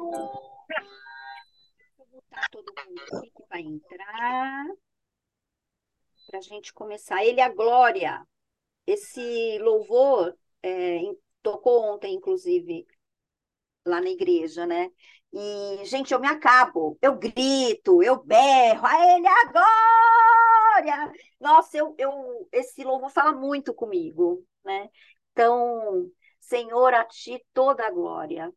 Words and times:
Vou 0.00 0.56
botar 2.10 2.48
todo 2.50 2.72
mundo 2.86 3.02
aqui 3.02 3.30
que 3.30 3.44
vai 3.50 3.60
entrar 3.60 4.66
para 6.26 6.38
a 6.38 6.42
gente 6.42 6.72
começar. 6.72 7.22
Ele, 7.22 7.40
é 7.40 7.44
a 7.44 7.52
Glória, 7.52 8.26
esse 8.86 9.58
louvor 9.58 10.34
é, 10.62 11.00
tocou 11.42 11.84
ontem, 11.84 12.14
inclusive, 12.14 12.86
lá 13.84 14.00
na 14.00 14.08
igreja, 14.08 14.66
né? 14.66 14.90
E, 15.32 15.84
gente, 15.84 16.14
eu 16.14 16.18
me 16.18 16.28
acabo, 16.28 16.98
eu 17.02 17.16
grito, 17.16 18.02
eu 18.02 18.22
berro, 18.24 18.86
a 18.86 19.16
ele 19.16 19.28
a 19.28 19.44
glória! 19.52 21.12
Nossa, 21.38 21.76
eu, 21.76 21.94
eu, 21.98 22.48
esse 22.50 22.82
louvor 22.82 23.10
fala 23.10 23.32
muito 23.32 23.74
comigo, 23.74 24.42
né? 24.64 24.88
Então, 25.32 26.10
Senhor, 26.40 26.94
a 26.94 27.04
ti 27.04 27.44
toda 27.52 27.86
a 27.86 27.90
glória. 27.90 28.50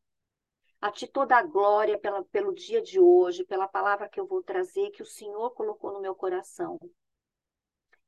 A 0.84 0.92
ti 0.92 1.08
toda 1.08 1.38
a 1.38 1.44
glória 1.44 1.98
pela, 1.98 2.26
pelo 2.26 2.54
dia 2.54 2.82
de 2.82 3.00
hoje, 3.00 3.46
pela 3.46 3.70
palavra 3.70 4.10
que 4.10 4.20
eu 4.20 4.28
vou 4.28 4.44
trazer, 4.44 4.90
que 4.90 5.02
o 5.02 5.06
Senhor 5.06 5.52
colocou 5.52 5.94
no 5.94 6.02
meu 6.02 6.14
coração. 6.14 6.78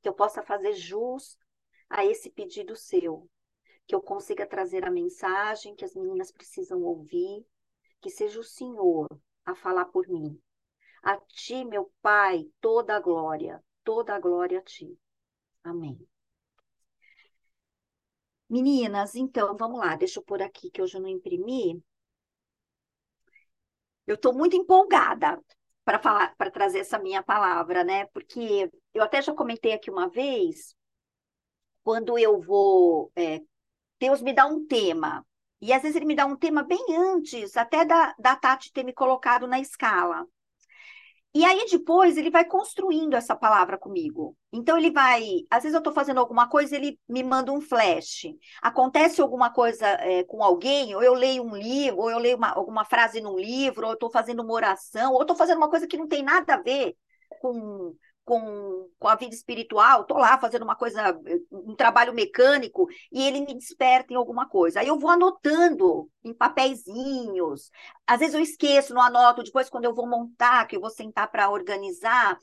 Que 0.01 0.09
eu 0.09 0.13
possa 0.13 0.43
fazer 0.43 0.73
jus 0.73 1.39
a 1.89 2.03
esse 2.03 2.29
pedido 2.29 2.75
seu. 2.75 3.29
Que 3.87 3.95
eu 3.95 4.01
consiga 4.01 4.45
trazer 4.45 4.83
a 4.83 4.91
mensagem 4.91 5.73
que 5.73 5.85
as 5.85 5.95
meninas 5.95 6.33
precisam 6.33 6.83
ouvir. 6.83 7.47
Que 8.01 8.09
seja 8.09 8.41
o 8.41 8.43
Senhor 8.43 9.07
a 9.45 9.55
falar 9.55 9.85
por 9.85 10.05
mim. 10.09 10.37
A 11.01 11.15
ti, 11.15 11.63
meu 11.63 11.89
Pai, 12.01 12.45
toda 12.59 12.97
a 12.97 12.99
glória, 12.99 13.63
toda 13.85 14.13
a 14.13 14.19
glória 14.19 14.59
a 14.59 14.61
ti. 14.61 14.99
Amém. 15.63 15.97
Meninas, 18.49 19.15
então, 19.15 19.55
vamos 19.55 19.79
lá, 19.79 19.95
deixa 19.95 20.19
eu 20.19 20.23
pôr 20.23 20.41
aqui 20.41 20.69
que 20.69 20.81
hoje 20.81 20.97
eu 20.97 21.01
não 21.01 21.07
imprimi. 21.07 21.81
Eu 24.07 24.15
estou 24.15 24.33
muito 24.33 24.55
empolgada 24.55 25.39
para 25.83 25.99
falar, 25.99 26.35
para 26.35 26.51
trazer 26.51 26.79
essa 26.79 26.99
minha 26.99 27.21
palavra, 27.23 27.83
né? 27.83 28.05
Porque 28.07 28.69
eu 28.93 29.03
até 29.03 29.21
já 29.21 29.33
comentei 29.33 29.73
aqui 29.73 29.89
uma 29.89 30.09
vez, 30.09 30.75
quando 31.83 32.17
eu 32.17 32.41
vou, 32.41 33.11
é, 33.15 33.41
Deus 33.99 34.21
me 34.21 34.33
dá 34.33 34.45
um 34.45 34.65
tema, 34.65 35.25
e 35.61 35.71
às 35.71 35.81
vezes 35.81 35.95
ele 35.95 36.05
me 36.05 36.15
dá 36.15 36.25
um 36.25 36.35
tema 36.35 36.63
bem 36.63 36.83
antes, 36.97 37.55
até 37.55 37.85
da, 37.85 38.13
da 38.19 38.35
Tati 38.35 38.71
ter 38.73 38.83
me 38.83 38.93
colocado 38.93 39.47
na 39.47 39.59
escala. 39.59 40.25
E 41.35 41.43
aí 41.43 41.65
depois 41.69 42.15
ele 42.15 42.31
vai 42.31 42.45
construindo 42.45 43.13
essa 43.13 43.35
palavra 43.35 43.77
comigo. 43.77 44.37
Então 44.53 44.77
ele 44.77 44.89
vai, 44.89 45.41
às 45.51 45.63
vezes 45.63 45.73
eu 45.73 45.79
estou 45.79 45.91
fazendo 45.91 46.17
alguma 46.21 46.47
coisa, 46.47 46.77
ele 46.77 46.97
me 47.09 47.21
manda 47.23 47.51
um 47.51 47.59
flash. 47.59 48.27
Acontece 48.61 49.19
alguma 49.19 49.51
coisa 49.51 49.85
é, 49.85 50.23
com 50.23 50.41
alguém, 50.41 50.95
ou 50.95 51.03
eu 51.03 51.13
leio 51.13 51.43
um 51.43 51.53
livro, 51.53 51.99
ou 51.99 52.09
eu 52.09 52.19
leio 52.19 52.37
uma, 52.37 52.51
alguma 52.51 52.85
frase 52.85 53.19
num 53.19 53.37
livro, 53.37 53.83
ou 53.83 53.91
eu 53.91 53.95
estou 53.95 54.09
fazendo 54.09 54.41
uma 54.41 54.53
oração, 54.53 55.11
ou 55.11 55.23
estou 55.23 55.35
fazendo 55.35 55.57
uma 55.57 55.69
coisa 55.69 55.85
que 55.85 55.97
não 55.97 56.07
tem 56.07 56.23
nada 56.23 56.53
a 56.53 56.61
ver 56.61 56.95
com 57.41 57.93
com, 58.25 58.89
com 58.97 59.07
a 59.07 59.15
vida 59.15 59.35
espiritual, 59.35 60.01
estou 60.01 60.17
lá 60.17 60.37
fazendo 60.37 60.63
uma 60.63 60.75
coisa, 60.75 61.17
um 61.51 61.75
trabalho 61.75 62.13
mecânico, 62.13 62.87
e 63.11 63.21
ele 63.21 63.41
me 63.41 63.53
desperta 63.53 64.11
em 64.11 64.17
alguma 64.17 64.49
coisa. 64.49 64.79
Aí 64.79 64.87
eu 64.87 64.97
vou 64.99 65.11
anotando 65.11 66.09
em 66.23 66.33
papeizinhos. 66.33 67.69
Às 68.05 68.19
vezes 68.19 68.33
eu 68.33 68.41
esqueço, 68.41 68.93
não 68.93 69.01
anoto, 69.01 69.43
depois 69.43 69.69
quando 69.69 69.85
eu 69.85 69.93
vou 69.93 70.07
montar, 70.07 70.65
que 70.65 70.75
eu 70.75 70.81
vou 70.81 70.89
sentar 70.89 71.31
para 71.31 71.49
organizar, 71.49 72.37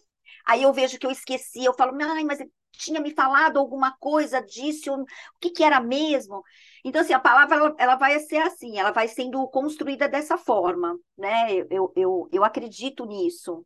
aí 0.47 0.63
eu 0.63 0.73
vejo 0.73 0.99
que 0.99 1.07
eu 1.07 1.11
esqueci, 1.11 1.65
eu 1.65 1.75
falo, 1.75 1.97
ai, 2.01 2.25
mas 2.25 2.39
tinha 2.73 3.01
me 3.01 3.13
falado 3.13 3.59
alguma 3.59 3.97
coisa 3.99 4.41
disso, 4.41 4.93
o 4.95 5.07
que, 5.41 5.51
que 5.51 5.65
era 5.65 5.81
mesmo? 5.81 6.43
Então, 6.85 7.03
assim, 7.03 7.13
a 7.13 7.21
palavra 7.21 7.57
ela, 7.57 7.75
ela, 7.79 7.97
vai 7.97 8.19
ser 8.21 8.39
assim, 8.39 8.79
ela 8.79 8.93
vai 8.93 9.09
sendo 9.09 9.47
construída 9.49 10.09
dessa 10.09 10.39
forma, 10.39 10.97
né? 11.17 11.53
Eu, 11.71 11.93
eu, 11.97 12.29
eu 12.33 12.45
acredito 12.45 13.05
nisso. 13.05 13.65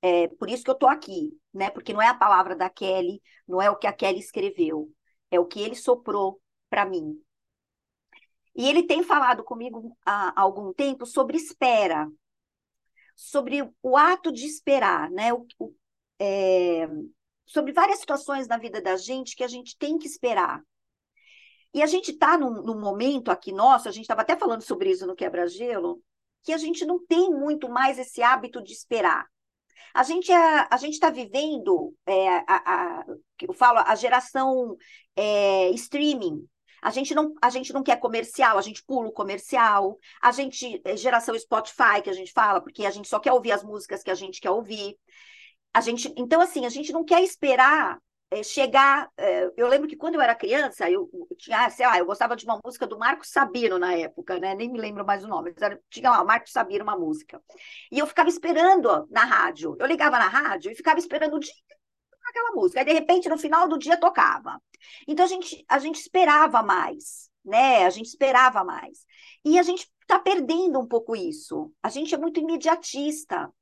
É 0.00 0.28
por 0.28 0.48
isso 0.48 0.62
que 0.62 0.70
eu 0.70 0.74
estou 0.74 0.88
aqui, 0.88 1.36
né? 1.52 1.70
Porque 1.70 1.92
não 1.92 2.02
é 2.02 2.08
a 2.08 2.14
palavra 2.14 2.54
da 2.54 2.70
Kelly, 2.70 3.20
não 3.46 3.60
é 3.60 3.70
o 3.70 3.76
que 3.76 3.86
a 3.86 3.92
Kelly 3.92 4.20
escreveu, 4.20 4.90
é 5.30 5.40
o 5.40 5.46
que 5.46 5.60
ele 5.60 5.74
soprou 5.74 6.40
para 6.70 6.84
mim. 6.84 7.20
E 8.54 8.68
ele 8.68 8.82
tem 8.82 9.02
falado 9.02 9.44
comigo 9.44 9.96
há 10.04 10.40
algum 10.40 10.72
tempo 10.72 11.06
sobre 11.06 11.36
espera, 11.36 12.08
sobre 13.16 13.68
o 13.82 13.96
ato 13.96 14.32
de 14.32 14.46
esperar, 14.46 15.10
né? 15.10 15.32
O, 15.32 15.46
o, 15.58 15.74
é, 16.20 16.88
sobre 17.46 17.72
várias 17.72 18.00
situações 18.00 18.46
na 18.46 18.58
vida 18.58 18.80
da 18.80 18.96
gente 18.96 19.34
que 19.34 19.44
a 19.44 19.48
gente 19.48 19.76
tem 19.76 19.98
que 19.98 20.06
esperar. 20.06 20.62
E 21.72 21.82
a 21.82 21.86
gente 21.86 22.12
está 22.12 22.38
num, 22.38 22.62
num, 22.62 22.80
momento 22.80 23.30
aqui 23.30 23.52
nosso, 23.52 23.88
a 23.88 23.92
gente 23.92 24.04
estava 24.04 24.22
até 24.22 24.36
falando 24.36 24.62
sobre 24.62 24.90
isso 24.90 25.06
no 25.06 25.14
Quebra-Gelo, 25.14 26.02
que 26.42 26.52
a 26.52 26.58
gente 26.58 26.84
não 26.84 27.04
tem 27.04 27.30
muito 27.30 27.68
mais 27.68 27.98
esse 27.98 28.22
hábito 28.22 28.62
de 28.62 28.72
esperar. 28.72 29.26
A 29.94 30.02
gente 30.02 30.30
a, 30.32 30.68
a 30.70 30.76
gente 30.76 30.94
está 30.94 31.10
vivendo, 31.10 31.94
é, 32.06 32.28
a, 32.28 32.44
a, 32.46 33.04
eu 33.40 33.52
falo, 33.52 33.78
a 33.78 33.94
geração 33.94 34.76
é, 35.16 35.70
streaming. 35.70 36.46
A 36.80 36.90
gente, 36.90 37.12
não, 37.14 37.34
a 37.42 37.50
gente 37.50 37.72
não 37.72 37.82
quer 37.82 37.96
comercial, 37.98 38.56
a 38.56 38.62
gente 38.62 38.84
pula 38.84 39.08
o 39.08 39.12
comercial. 39.12 39.98
A 40.22 40.30
gente, 40.30 40.80
é, 40.84 40.96
geração 40.96 41.36
Spotify, 41.38 42.00
que 42.02 42.10
a 42.10 42.12
gente 42.14 42.32
fala, 42.32 42.60
porque 42.60 42.86
a 42.86 42.90
gente 42.90 43.08
só 43.08 43.18
quer 43.18 43.32
ouvir 43.32 43.52
as 43.52 43.64
músicas 43.64 44.02
que 44.02 44.10
a 44.10 44.14
gente 44.14 44.40
quer 44.40 44.50
ouvir. 44.50 44.96
A 45.74 45.80
gente, 45.80 46.12
então, 46.16 46.40
assim, 46.40 46.66
a 46.66 46.68
gente 46.68 46.92
não 46.92 47.04
quer 47.04 47.22
esperar 47.22 47.98
é, 48.30 48.42
chegar. 48.42 49.10
É, 49.16 49.50
eu 49.56 49.68
lembro 49.68 49.88
que 49.88 49.96
quando 49.96 50.16
eu 50.16 50.20
era 50.20 50.34
criança, 50.34 50.90
eu, 50.90 51.08
eu, 51.12 51.36
tinha, 51.36 51.64
ah, 51.64 51.70
sei 51.70 51.86
lá, 51.86 51.98
eu 51.98 52.06
gostava 52.06 52.36
de 52.36 52.44
uma 52.44 52.60
música 52.64 52.86
do 52.86 52.98
Marco 52.98 53.26
Sabino 53.26 53.78
na 53.78 53.94
época, 53.94 54.38
né? 54.38 54.54
Nem 54.54 54.70
me 54.70 54.78
lembro 54.78 55.04
mais 55.04 55.24
o 55.24 55.28
nome. 55.28 55.54
Era, 55.60 55.80
tinha 55.90 56.10
lá, 56.10 56.22
Marco 56.24 56.48
Sabino, 56.50 56.84
uma 56.84 56.96
música. 56.96 57.42
E 57.90 57.98
eu 57.98 58.06
ficava 58.06 58.28
esperando 58.28 59.06
na 59.10 59.24
rádio. 59.24 59.76
Eu 59.78 59.86
ligava 59.86 60.18
na 60.18 60.28
rádio 60.28 60.70
e 60.70 60.74
ficava 60.74 60.98
esperando 60.98 61.36
o 61.36 61.40
dia 61.40 61.52
aquela 62.28 62.52
música. 62.52 62.80
Aí, 62.80 62.84
de 62.86 62.92
repente, 62.92 63.28
no 63.28 63.38
final 63.38 63.68
do 63.68 63.78
dia, 63.78 63.98
tocava. 63.98 64.60
Então, 65.06 65.24
a 65.24 65.28
gente, 65.28 65.64
a 65.68 65.78
gente 65.78 65.96
esperava 65.96 66.62
mais, 66.62 67.30
né? 67.44 67.86
A 67.86 67.90
gente 67.90 68.06
esperava 68.06 68.62
mais. 68.64 69.06
E 69.44 69.58
a 69.58 69.62
gente 69.62 69.88
está 70.02 70.18
perdendo 70.18 70.78
um 70.78 70.86
pouco 70.86 71.16
isso. 71.16 71.72
A 71.82 71.88
gente 71.88 72.14
é 72.14 72.18
muito 72.18 72.40
imediatista. 72.40 73.52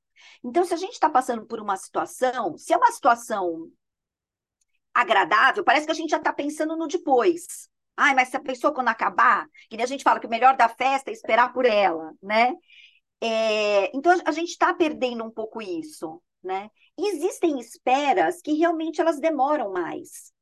Então, 0.42 0.64
se 0.64 0.74
a 0.74 0.76
gente 0.76 0.92
está 0.92 1.08
passando 1.08 1.46
por 1.46 1.60
uma 1.60 1.76
situação, 1.76 2.56
se 2.58 2.72
é 2.72 2.76
uma 2.76 2.90
situação 2.90 3.70
agradável, 5.00 5.62
parece 5.62 5.86
que 5.86 5.92
a 5.92 5.94
gente 5.94 6.10
já 6.10 6.16
está 6.16 6.32
pensando 6.32 6.76
no 6.76 6.88
depois. 6.88 7.68
Ai, 7.96 8.14
mas 8.14 8.28
se 8.28 8.36
a 8.36 8.40
pessoa 8.40 8.74
quando 8.74 8.88
acabar, 8.88 9.46
que 9.68 9.80
a 9.80 9.86
gente 9.86 10.02
fala 10.02 10.20
que 10.20 10.26
o 10.26 10.30
melhor 10.30 10.56
da 10.56 10.68
festa 10.68 11.10
é 11.10 11.12
esperar 11.12 11.52
por 11.52 11.66
ela, 11.66 12.12
né? 12.22 12.54
É, 13.20 13.96
então 13.96 14.12
a 14.24 14.32
gente 14.32 14.50
está 14.50 14.72
perdendo 14.74 15.24
um 15.24 15.30
pouco 15.30 15.60
isso, 15.60 16.22
né? 16.42 16.70
Existem 16.98 17.58
esperas 17.58 18.40
que 18.40 18.54
realmente 18.54 19.00
elas 19.00 19.20
demoram 19.20 19.72
mais. 19.72 20.32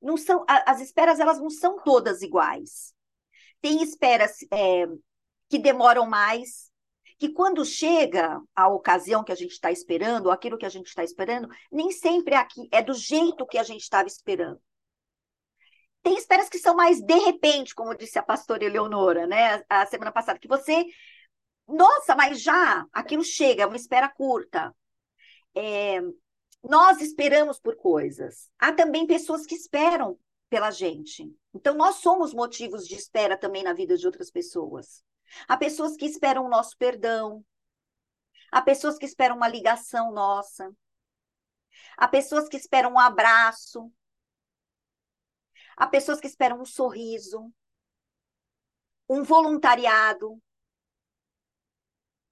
Não 0.00 0.16
são 0.16 0.44
as 0.48 0.80
esperas 0.80 1.20
elas 1.20 1.38
não 1.38 1.50
são 1.50 1.76
todas 1.82 2.22
iguais. 2.22 2.92
Tem 3.60 3.82
esperas 3.82 4.38
é, 4.52 4.86
que 5.48 5.58
demoram 5.58 6.08
mais, 6.08 6.71
que 7.22 7.28
quando 7.28 7.64
chega 7.64 8.42
a 8.52 8.66
ocasião 8.66 9.22
que 9.22 9.30
a 9.30 9.36
gente 9.36 9.52
está 9.52 9.70
esperando, 9.70 10.26
ou 10.26 10.32
aquilo 10.32 10.58
que 10.58 10.66
a 10.66 10.68
gente 10.68 10.88
está 10.88 11.04
esperando, 11.04 11.48
nem 11.70 11.92
sempre 11.92 12.34
é, 12.34 12.36
aqui, 12.38 12.68
é 12.72 12.82
do 12.82 12.92
jeito 12.94 13.46
que 13.46 13.58
a 13.58 13.62
gente 13.62 13.82
estava 13.82 14.08
esperando. 14.08 14.60
Tem 16.02 16.16
esperas 16.16 16.48
que 16.48 16.58
são 16.58 16.74
mais 16.74 17.00
de 17.00 17.14
repente, 17.20 17.76
como 17.76 17.94
disse 17.94 18.18
a 18.18 18.24
pastora 18.24 18.64
Eleonora, 18.64 19.24
né, 19.24 19.62
a 19.68 19.86
semana 19.86 20.10
passada, 20.10 20.36
que 20.36 20.48
você, 20.48 20.84
nossa, 21.68 22.16
mas 22.16 22.42
já 22.42 22.84
aquilo 22.92 23.22
chega, 23.22 23.62
é 23.62 23.66
uma 23.66 23.76
espera 23.76 24.08
curta. 24.08 24.74
É, 25.54 26.00
nós 26.60 27.00
esperamos 27.00 27.60
por 27.60 27.76
coisas. 27.76 28.50
Há 28.58 28.72
também 28.72 29.06
pessoas 29.06 29.46
que 29.46 29.54
esperam 29.54 30.18
pela 30.50 30.72
gente. 30.72 31.32
Então, 31.54 31.72
nós 31.76 31.98
somos 31.98 32.34
motivos 32.34 32.84
de 32.84 32.96
espera 32.96 33.36
também 33.36 33.62
na 33.62 33.72
vida 33.72 33.96
de 33.96 34.06
outras 34.06 34.28
pessoas. 34.28 35.04
Há 35.48 35.56
pessoas 35.56 35.96
que 35.96 36.06
esperam 36.06 36.44
o 36.44 36.48
nosso 36.48 36.76
perdão. 36.76 37.44
Há 38.50 38.60
pessoas 38.60 38.98
que 38.98 39.06
esperam 39.06 39.36
uma 39.36 39.48
ligação 39.48 40.12
nossa. 40.12 40.70
Há 41.96 42.06
pessoas 42.06 42.48
que 42.48 42.56
esperam 42.56 42.92
um 42.92 42.98
abraço. 42.98 43.90
Há 45.76 45.86
pessoas 45.86 46.20
que 46.20 46.26
esperam 46.26 46.60
um 46.60 46.64
sorriso. 46.64 47.52
Um 49.08 49.22
voluntariado. 49.22 50.40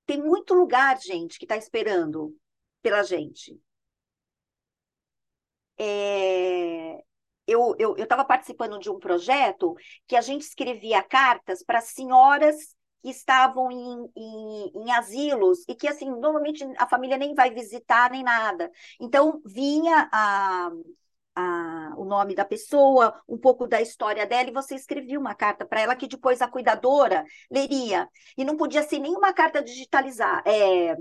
Tem 0.06 0.20
muito 0.20 0.54
lugar, 0.54 0.98
gente, 1.00 1.38
que 1.38 1.44
está 1.44 1.56
esperando 1.56 2.36
pela 2.82 3.02
gente. 3.02 3.60
É, 5.78 7.02
eu 7.46 7.96
estava 7.96 8.24
participando 8.24 8.78
de 8.78 8.90
um 8.90 8.98
projeto 8.98 9.74
que 10.06 10.14
a 10.16 10.20
gente 10.20 10.42
escrevia 10.42 11.02
cartas 11.02 11.62
para 11.62 11.80
senhoras 11.80 12.76
que 13.02 13.10
estavam 13.10 13.70
em, 13.70 14.10
em, 14.16 14.72
em, 14.74 14.92
asilos 14.92 15.64
e 15.68 15.74
que, 15.74 15.88
assim, 15.88 16.10
normalmente 16.10 16.64
a 16.78 16.86
família 16.88 17.16
nem 17.16 17.34
vai 17.34 17.50
visitar 17.50 18.10
nem 18.10 18.22
nada. 18.22 18.70
Então, 19.00 19.40
vinha 19.44 20.08
a, 20.12 20.70
a, 21.34 21.94
o 21.96 22.04
nome 22.04 22.34
da 22.34 22.44
pessoa, 22.44 23.20
um 23.28 23.38
pouco 23.38 23.66
da 23.66 23.80
história 23.80 24.26
dela, 24.26 24.50
e 24.50 24.52
você 24.52 24.74
escrevia 24.74 25.18
uma 25.18 25.34
carta 25.34 25.64
para 25.66 25.80
ela 25.80 25.96
que 25.96 26.06
depois 26.08 26.42
a 26.42 26.48
cuidadora 26.48 27.24
leria. 27.50 28.08
E 28.36 28.44
não 28.44 28.56
podia 28.56 28.82
ser 28.82 28.98
nenhuma 28.98 29.32
carta 29.32 29.62
digitalizada, 29.62 30.42
é, 30.50 30.96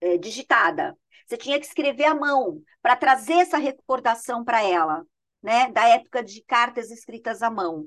é, 0.00 0.18
digitada. 0.18 0.96
Você 1.26 1.36
tinha 1.36 1.60
que 1.60 1.66
escrever 1.66 2.04
à 2.04 2.14
mão 2.14 2.60
para 2.82 2.96
trazer 2.96 3.34
essa 3.34 3.56
recordação 3.58 4.44
para 4.44 4.62
ela, 4.64 5.04
né? 5.42 5.70
Da 5.70 5.86
época 5.88 6.24
de 6.24 6.42
cartas 6.44 6.90
escritas 6.90 7.42
à 7.42 7.50
mão. 7.50 7.86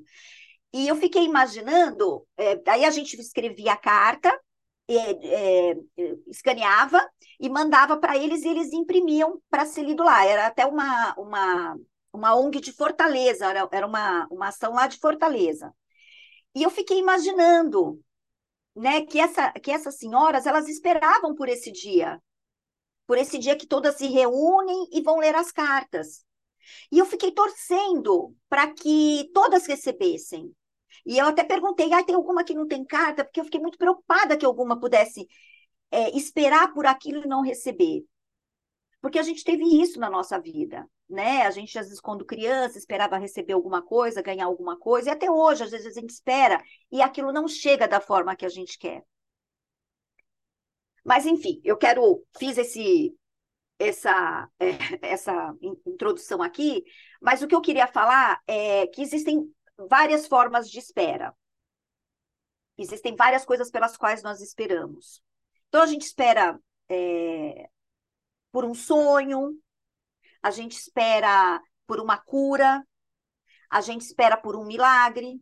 E 0.74 0.88
eu 0.88 0.96
fiquei 0.96 1.24
imaginando, 1.24 2.25
é, 2.38 2.60
aí 2.68 2.84
a 2.84 2.90
gente 2.90 3.20
escrevia 3.20 3.74
a 3.74 3.78
carta, 3.78 4.30
é, 4.88 5.72
é, 5.72 5.75
escaneava 6.28 7.08
e 7.40 7.50
mandava 7.50 7.98
para 7.98 8.18
eles 8.18 8.44
e 8.44 8.50
eles 8.50 8.74
imprimiam 8.74 9.40
para 9.50 9.66
ser 9.66 9.84
lido 9.84 10.04
lá. 10.04 10.25
Era 10.25 10.48
até 10.48 10.66
uma, 10.66 11.14
uma, 11.16 11.78
uma 12.12 12.36
ONG 12.36 12.60
de 12.60 12.74
Fortaleza, 12.74 13.46
era, 13.46 13.68
era 13.72 13.88
uma, 13.88 14.28
uma 14.31 14.48
ação 14.48 14.74
lá 14.74 14.88
de 14.88 14.98
Fortaleza. 14.98 15.74
E 16.56 16.64
eu 16.64 16.70
fiquei 16.70 17.00
imaginando 17.00 18.02
né, 18.75 19.02
que, 19.02 19.20
essa, 19.20 19.52
que 19.54 19.72
essas 19.72 19.98
senhoras 19.98 20.46
elas 20.46 20.68
esperavam 20.68 21.36
por 21.36 21.50
esse 21.50 21.72
dia, 21.72 22.22
por 23.08 23.18
esse 23.18 23.38
dia 23.38 23.56
que 23.56 23.68
todas 23.68 23.96
se 23.98 24.08
reúnem 24.08 24.88
e 24.92 25.02
vão 25.02 25.18
ler 25.20 25.36
as 25.36 25.52
cartas. 25.52 26.25
E 26.92 26.98
eu 26.98 27.06
fiquei 27.06 27.31
torcendo 27.31 28.36
para 28.50 28.74
que 28.74 29.30
todas 29.34 29.66
recebessem. 29.68 30.54
E 31.06 31.18
eu 31.18 31.28
até 31.28 31.44
perguntei, 31.44 31.92
ah, 31.94 32.04
tem 32.04 32.16
alguma 32.16 32.44
que 32.44 32.54
não 32.54 32.68
tem 32.68 32.86
carta? 32.86 33.24
Porque 33.24 33.40
eu 33.40 33.45
fiquei 33.45 33.60
muito 33.60 33.78
preocupada 33.78 34.38
que 34.38 34.45
alguma 34.45 34.80
pudesse 34.80 35.28
é, 35.92 36.16
esperar 36.18 36.74
por 36.74 36.86
aquilo 36.86 37.24
e 37.24 37.28
não 37.28 37.42
receber. 37.42 38.04
Porque 39.01 39.19
a 39.19 39.24
gente 39.24 39.44
teve 39.44 39.63
isso 39.81 40.00
na 40.00 40.10
nossa 40.10 40.40
vida, 40.40 40.88
né? 41.10 41.44
A 41.44 41.51
gente, 41.51 41.78
às 41.78 41.88
vezes, 41.88 42.00
quando 42.01 42.25
criança, 42.25 42.78
esperava 42.78 43.18
receber 43.18 43.54
alguma 43.54 43.81
coisa, 43.81 44.22
ganhar 44.22 44.45
alguma 44.45 44.78
coisa, 44.78 45.10
e 45.10 45.12
até 45.12 45.30
hoje, 45.30 45.63
às 45.63 45.72
vezes, 45.72 45.88
a 45.88 46.00
gente 46.00 46.12
espera 46.12 46.62
e 46.92 47.01
aquilo 47.01 47.34
não 47.34 47.48
chega 47.48 47.88
da 47.88 48.00
forma 48.00 48.36
que 48.36 48.46
a 48.46 48.50
gente 48.50 48.80
quer. 48.80 49.04
Mas, 51.04 51.25
enfim, 51.25 51.60
eu 51.63 51.78
quero, 51.78 52.24
fiz 52.38 52.57
esse, 52.57 53.13
essa, 53.78 54.50
é, 54.60 54.68
essa 55.01 55.54
introdução 55.86 56.42
aqui, 56.42 56.84
mas 57.22 57.42
o 57.42 57.48
que 57.48 57.56
eu 57.56 57.62
queria 57.62 57.88
falar 57.88 58.42
é 58.48 58.88
que 58.88 59.01
existem 59.01 59.54
várias 59.78 60.28
formas 60.28 60.70
de 60.70 60.80
espera. 60.80 61.34
Existem 62.78 63.16
várias 63.16 63.46
coisas 63.46 63.70
pelas 63.70 63.96
quais 63.96 64.24
nós 64.24 64.42
esperamos. 64.42 65.22
Então, 65.68 65.81
a 65.81 65.86
gente 65.86 66.04
espera 66.04 66.60
é, 66.90 67.70
por 68.52 68.66
um 68.66 68.74
sonho, 68.74 69.60
a 70.42 70.52
gente 70.52 70.74
espera 70.74 71.62
por 71.88 72.00
uma 72.00 72.18
cura, 72.18 72.86
a 73.70 73.81
gente 73.81 74.02
espera 74.02 74.38
por 74.38 74.56
um 74.56 74.66
milagre 74.66 75.40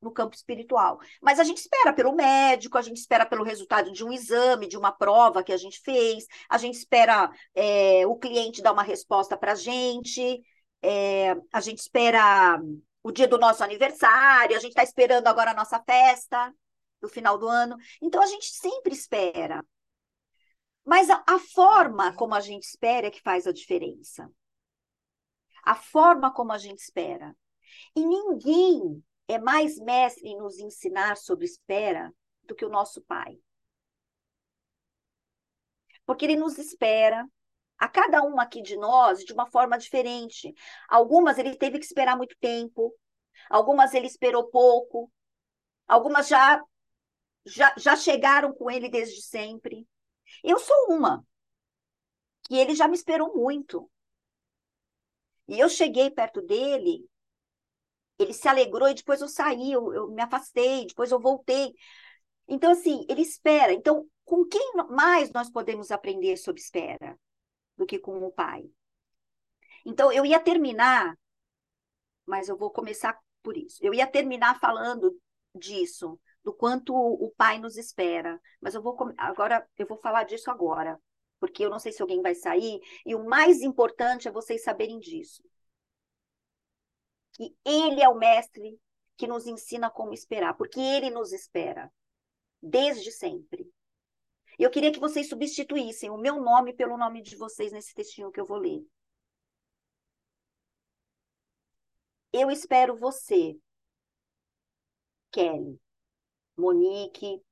no 0.00 0.12
campo 0.12 0.36
espiritual. 0.36 1.00
Mas 1.20 1.40
a 1.40 1.44
gente 1.44 1.58
espera 1.58 1.92
pelo 1.92 2.14
médico, 2.14 2.78
a 2.78 2.82
gente 2.82 2.98
espera 2.98 3.26
pelo 3.26 3.44
resultado 3.44 3.90
de 3.92 4.04
um 4.04 4.12
exame, 4.12 4.68
de 4.68 4.76
uma 4.76 4.92
prova 4.92 5.42
que 5.42 5.52
a 5.52 5.56
gente 5.56 5.80
fez, 5.80 6.26
a 6.48 6.58
gente 6.58 6.74
espera 6.74 7.30
é, 7.54 8.06
o 8.06 8.16
cliente 8.16 8.62
dar 8.62 8.72
uma 8.72 8.82
resposta 8.82 9.36
para 9.36 9.52
a 9.52 9.56
gente, 9.56 10.40
é, 10.82 11.34
a 11.52 11.60
gente 11.60 11.78
espera 11.78 12.60
o 13.02 13.12
dia 13.12 13.28
do 13.28 13.38
nosso 13.38 13.62
aniversário, 13.62 14.56
a 14.56 14.60
gente 14.60 14.70
está 14.70 14.82
esperando 14.82 15.28
agora 15.28 15.52
a 15.52 15.54
nossa 15.54 15.80
festa 15.80 16.52
do 17.00 17.08
final 17.08 17.38
do 17.38 17.48
ano. 17.48 17.76
Então 18.02 18.22
a 18.22 18.26
gente 18.26 18.46
sempre 18.46 18.92
espera. 18.92 19.64
Mas 20.84 21.10
a, 21.10 21.22
a 21.26 21.38
forma 21.38 22.14
como 22.14 22.34
a 22.34 22.40
gente 22.40 22.64
espera 22.64 23.08
é 23.08 23.10
que 23.10 23.20
faz 23.20 23.46
a 23.46 23.52
diferença. 23.52 24.30
A 25.64 25.74
forma 25.74 26.32
como 26.32 26.52
a 26.52 26.58
gente 26.58 26.78
espera. 26.78 27.36
E 27.94 28.04
ninguém 28.04 29.02
é 29.28 29.38
mais 29.38 29.78
mestre 29.78 30.28
em 30.28 30.38
nos 30.38 30.58
ensinar 30.58 31.16
sobre 31.16 31.44
espera 31.44 32.12
do 32.44 32.54
que 32.54 32.64
o 32.64 32.68
nosso 32.68 33.02
Pai. 33.02 33.38
Porque 36.04 36.24
ele 36.24 36.36
nos 36.36 36.56
espera, 36.56 37.28
a 37.78 37.88
cada 37.88 38.22
um 38.22 38.40
aqui 38.40 38.62
de 38.62 38.76
nós 38.76 39.24
de 39.24 39.32
uma 39.32 39.46
forma 39.46 39.78
diferente. 39.78 40.54
Algumas 40.88 41.38
ele 41.38 41.56
teve 41.56 41.78
que 41.78 41.84
esperar 41.84 42.16
muito 42.16 42.36
tempo, 42.40 42.94
algumas 43.50 43.94
ele 43.94 44.06
esperou 44.06 44.50
pouco, 44.50 45.10
algumas 45.86 46.28
já, 46.28 46.62
já, 47.44 47.74
já 47.76 47.96
chegaram 47.96 48.52
com 48.54 48.70
ele 48.70 48.88
desde 48.88 49.22
sempre. 49.22 49.86
Eu 50.42 50.58
sou 50.58 50.88
uma, 50.90 51.24
que 52.44 52.56
ele 52.56 52.74
já 52.74 52.88
me 52.88 52.94
esperou 52.94 53.34
muito. 53.36 53.90
E 55.48 55.58
eu 55.60 55.68
cheguei 55.68 56.10
perto 56.10 56.42
dele, 56.42 57.08
ele 58.18 58.32
se 58.32 58.48
alegrou 58.48 58.88
e 58.88 58.94
depois 58.94 59.20
eu 59.20 59.28
saí, 59.28 59.72
eu, 59.72 59.92
eu 59.92 60.08
me 60.08 60.22
afastei, 60.22 60.86
depois 60.86 61.10
eu 61.10 61.20
voltei. 61.20 61.72
Então, 62.48 62.72
assim, 62.72 63.04
ele 63.08 63.22
espera. 63.22 63.72
Então, 63.72 64.06
com 64.24 64.44
quem 64.44 64.72
mais 64.90 65.30
nós 65.32 65.50
podemos 65.50 65.90
aprender 65.90 66.36
sobre 66.36 66.60
espera? 66.60 67.18
Do 67.76 67.86
que 67.86 67.98
com 67.98 68.18
o 68.24 68.32
pai. 68.32 68.70
Então, 69.84 70.10
eu 70.10 70.24
ia 70.24 70.40
terminar, 70.40 71.16
mas 72.26 72.48
eu 72.48 72.56
vou 72.56 72.70
começar 72.70 73.18
por 73.42 73.56
isso. 73.56 73.78
Eu 73.82 73.94
ia 73.94 74.06
terminar 74.06 74.58
falando 74.58 75.16
disso, 75.54 76.18
do 76.42 76.52
quanto 76.52 76.94
o 76.94 77.30
pai 77.36 77.58
nos 77.58 77.76
espera, 77.76 78.40
mas 78.60 78.74
eu 78.74 78.82
vou 78.82 78.96
agora 79.16 79.66
eu 79.78 79.86
vou 79.86 79.98
falar 79.98 80.24
disso 80.24 80.50
agora, 80.50 81.00
porque 81.40 81.64
eu 81.64 81.70
não 81.70 81.78
sei 81.78 81.92
se 81.92 82.02
alguém 82.02 82.22
vai 82.22 82.34
sair, 82.34 82.80
e 83.04 83.14
o 83.14 83.24
mais 83.24 83.62
importante 83.62 84.28
é 84.28 84.30
vocês 84.30 84.62
saberem 84.62 84.98
disso. 84.98 85.42
Que 87.32 87.54
ele 87.64 88.02
é 88.02 88.08
o 88.08 88.14
mestre 88.14 88.80
que 89.16 89.26
nos 89.26 89.46
ensina 89.46 89.90
como 89.90 90.12
esperar, 90.12 90.54
porque 90.54 90.80
ele 90.80 91.10
nos 91.10 91.32
espera 91.32 91.92
desde 92.62 93.10
sempre. 93.12 93.70
E 94.58 94.62
eu 94.62 94.70
queria 94.70 94.92
que 94.92 94.98
vocês 94.98 95.28
substituíssem 95.28 96.10
o 96.10 96.16
meu 96.16 96.40
nome 96.40 96.72
pelo 96.72 96.96
nome 96.96 97.22
de 97.22 97.36
vocês 97.36 97.72
nesse 97.72 97.94
textinho 97.94 98.30
que 98.30 98.40
eu 98.40 98.46
vou 98.46 98.58
ler. 98.58 98.84
Eu 102.32 102.50
espero 102.50 102.96
você, 102.96 103.58
Kelly, 105.30 105.80
Monique, 106.56 107.42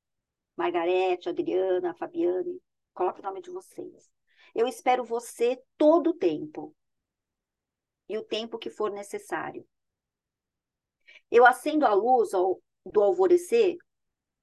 Margarete, 0.57 1.29
Adriana, 1.29 1.95
Fabiane, 1.95 2.61
coloque 2.93 3.21
o 3.21 3.23
nome 3.23 3.43
de 3.43 3.51
vocês. 3.51 4.11
Eu 4.55 4.67
espero 4.67 5.05
você 5.05 5.63
todo 5.77 6.11
o 6.11 6.15
tempo 6.15 6.75
e 8.09 8.17
o 8.17 8.25
tempo 8.25 8.59
que 8.59 8.71
for 8.71 8.91
necessário. 8.91 9.67
Eu 11.31 11.45
acendo 11.45 11.85
a 11.85 11.93
luz 11.93 12.33
ao, 12.33 12.61
do 12.85 13.03
alvorecer 13.03 13.77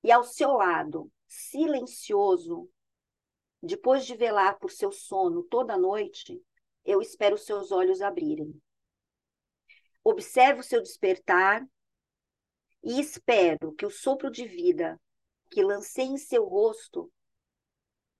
e 0.04 0.12
ao 0.12 0.24
seu 0.24 0.51
lado 0.53 1.12
silencioso, 1.32 2.70
depois 3.64 4.06
de 4.06 4.18
velar 4.18 4.60
por 4.60 4.70
seu 4.70 4.92
sono 4.92 5.44
toda 5.44 5.78
noite, 5.78 6.44
eu 6.84 7.02
espero 7.02 7.38
seus 7.38 7.72
olhos 7.72 8.02
abrirem. 8.02 8.62
Observo 10.04 10.62
seu 10.62 10.82
despertar 10.82 11.66
e 12.84 13.00
espero 13.00 13.72
que 13.74 13.86
o 13.86 13.90
sopro 13.90 14.30
de 14.30 14.46
vida 14.46 15.00
que 15.50 15.64
lancei 15.64 16.06
em 16.06 16.18
seu 16.18 16.44
rosto 16.44 17.10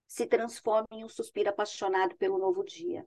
se 0.08 0.26
transforme 0.26 0.88
em 0.92 1.04
um 1.04 1.10
suspiro 1.10 1.50
apaixonado 1.50 2.16
pelo 2.16 2.38
novo 2.38 2.64
dia. 2.64 3.06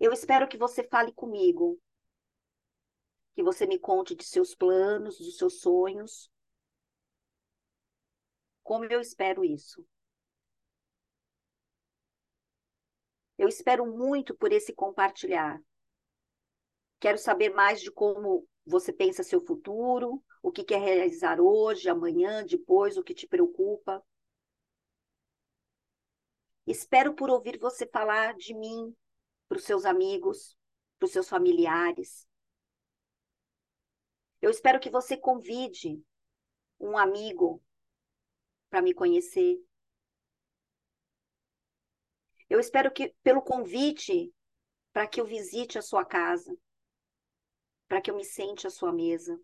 Eu 0.00 0.10
espero 0.10 0.48
que 0.48 0.56
você 0.56 0.82
fale 0.82 1.12
comigo, 1.12 1.78
que 3.34 3.42
você 3.42 3.66
me 3.66 3.78
conte 3.78 4.14
de 4.14 4.24
seus 4.24 4.54
planos, 4.54 5.18
dos 5.18 5.36
seus 5.36 5.60
sonhos, 5.60 6.30
como 8.66 8.84
eu 8.86 9.00
espero 9.00 9.44
isso. 9.44 9.86
Eu 13.38 13.48
espero 13.48 13.86
muito 13.86 14.34
por 14.34 14.52
esse 14.52 14.74
compartilhar. 14.74 15.62
Quero 16.98 17.16
saber 17.16 17.50
mais 17.54 17.80
de 17.80 17.92
como 17.92 18.44
você 18.66 18.92
pensa 18.92 19.22
seu 19.22 19.40
futuro, 19.40 20.20
o 20.42 20.50
que 20.50 20.64
quer 20.64 20.80
realizar 20.80 21.40
hoje, 21.40 21.88
amanhã, 21.88 22.44
depois, 22.44 22.96
o 22.96 23.04
que 23.04 23.14
te 23.14 23.28
preocupa. 23.28 24.04
Espero 26.66 27.14
por 27.14 27.30
ouvir 27.30 27.60
você 27.60 27.86
falar 27.86 28.34
de 28.34 28.52
mim 28.52 28.92
para 29.48 29.58
os 29.58 29.64
seus 29.64 29.84
amigos, 29.84 30.58
para 30.98 31.06
os 31.06 31.12
seus 31.12 31.28
familiares. 31.28 32.26
Eu 34.42 34.50
espero 34.50 34.80
que 34.80 34.90
você 34.90 35.16
convide 35.16 36.02
um 36.80 36.98
amigo 36.98 37.62
para 38.76 38.82
me 38.82 38.92
conhecer. 38.92 39.58
Eu 42.46 42.60
espero 42.60 42.92
que 42.92 43.16
pelo 43.22 43.40
convite 43.40 44.30
para 44.92 45.08
que 45.08 45.18
eu 45.18 45.24
visite 45.24 45.78
a 45.78 45.82
sua 45.82 46.04
casa, 46.04 46.54
para 47.88 48.02
que 48.02 48.10
eu 48.10 48.16
me 48.16 48.22
sente 48.22 48.66
à 48.66 48.70
sua 48.70 48.92
mesa. 48.92 49.40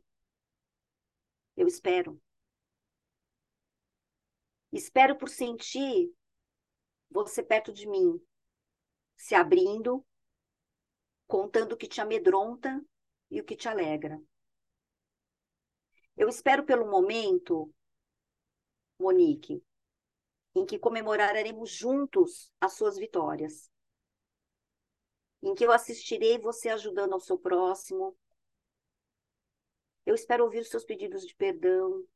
Eu 1.57 1.67
espero. 1.67 2.21
Espero 4.71 5.17
por 5.17 5.31
sentir 5.31 6.15
você 7.11 7.43
perto 7.43 7.73
de 7.73 7.89
mim, 7.89 8.23
se 9.17 9.35
abrindo, 9.35 10.05
contando 11.27 11.73
o 11.73 11.77
que 11.79 11.89
te 11.89 12.03
amedronta 12.03 12.85
e 13.31 13.41
o 13.41 13.45
que 13.45 13.57
te 13.57 13.67
alegra. 13.67 14.23
Eu 16.19 16.29
espero 16.29 16.67
pelo 16.67 16.91
momento, 16.91 17.75
Monique, 19.03 19.63
em 20.55 20.65
que 20.65 20.79
comemoraremos 20.79 21.71
juntos 21.71 22.51
as 22.61 22.75
suas 22.75 22.97
vitórias. 22.97 23.71
Em 25.43 25.55
que 25.55 25.65
eu 25.65 25.73
assistirei 25.73 26.39
você 26.39 26.69
ajudando 26.69 27.13
ao 27.15 27.21
seu 27.21 27.39
próximo. 27.39 28.17
Eu 30.07 30.15
espero 30.15 30.45
ouvir 30.45 30.61
os 30.61 30.69
seus 30.69 30.85
pedidos 30.85 31.27
de 31.27 31.35
perdão. 31.35 32.07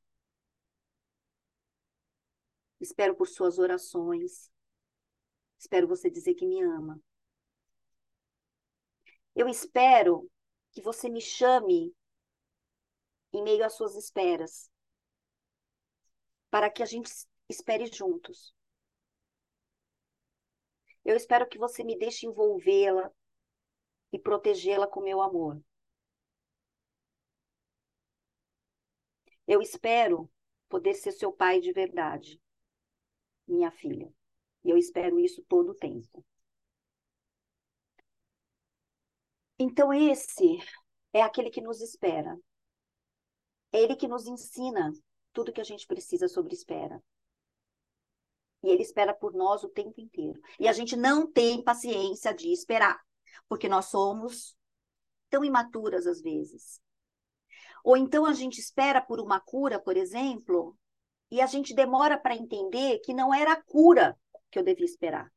Espero 2.81 3.17
por 3.17 3.27
suas 3.27 3.59
orações. 3.59 4.51
Espero 5.59 5.89
você 5.89 6.11
dizer 6.11 6.35
que 6.35 6.47
me 6.47 6.63
ama. 6.63 7.01
Eu 9.35 9.49
espero 9.49 10.31
que 10.73 10.81
você 10.81 11.09
me 11.09 11.21
chame 11.21 11.95
em 13.33 13.43
meio 13.43 13.65
às 13.65 13.75
suas 13.75 13.95
esperas, 13.95 14.71
para 16.57 16.71
que 16.71 16.83
a 16.83 16.87
gente 16.87 17.11
espere 17.51 17.85
juntos. 17.85 18.55
Eu 21.05 21.15
espero 21.15 21.47
que 21.47 21.59
você 21.59 21.85
me 21.85 21.99
deixe 21.99 22.25
envolvê-la 22.25 23.13
e 24.11 24.19
protegê-la 24.19 24.87
com 24.87 25.03
meu 25.03 25.21
amor. 25.21 25.63
Eu 29.47 29.61
espero 29.61 30.31
poder 30.67 30.95
ser 30.95 31.13
seu 31.13 31.31
pai 31.31 31.61
de 31.61 31.75
verdade, 31.75 32.41
minha 33.47 33.71
filha. 33.71 34.11
E 34.65 34.71
eu 34.71 34.79
espero 34.79 35.21
isso 35.21 35.45
todo 35.47 35.73
o 35.73 35.75
tempo. 35.75 36.25
Então, 39.59 39.93
esse 39.93 40.57
é 41.13 41.21
aquele 41.21 41.51
que 41.51 41.61
nos 41.61 41.83
espera. 41.83 42.35
É 43.73 43.83
ele 43.83 43.95
que 43.95 44.09
nos 44.09 44.27
ensina 44.27 44.91
tudo 45.37 45.53
que 45.53 45.61
a 45.61 45.65
gente 45.65 45.87
precisa 45.87 46.29
sobre 46.29 46.55
espera. 46.55 46.99
E 48.63 48.71
ele 48.71 48.81
espera 48.81 49.13
por 49.13 49.35
nós 49.35 49.63
o 49.63 49.69
tempo 49.69 50.01
inteiro. 50.01 50.41
E 50.59 50.67
a 50.67 50.73
gente 50.73 50.97
não 50.97 51.31
tem 51.31 51.63
paciência 51.63 52.33
de 52.33 52.51
esperar, 52.51 52.99
porque 53.47 53.69
nós 53.69 53.85
somos 53.85 54.57
tão 55.29 55.45
imaturas 55.45 56.07
às 56.07 56.23
vezes. 56.23 56.81
Ou 57.85 57.99
então 57.99 58.25
a 58.25 58.33
gente 58.33 58.59
espera 58.59 58.99
por 59.03 59.21
uma 59.21 59.39
cura, 59.39 59.79
por 59.79 59.95
exemplo, 59.95 60.75
e 61.31 61.43
a 61.43 61.47
gente 61.47 61.75
demora 61.75 62.17
para 62.17 62.35
entender 62.35 63.01
que 63.01 63.13
não 63.13 63.35
era 63.35 63.53
a 63.53 63.63
cura 63.63 64.19
que 64.51 64.59
eu 64.59 64.65
devia 64.65 64.87
esperar. 64.87 65.31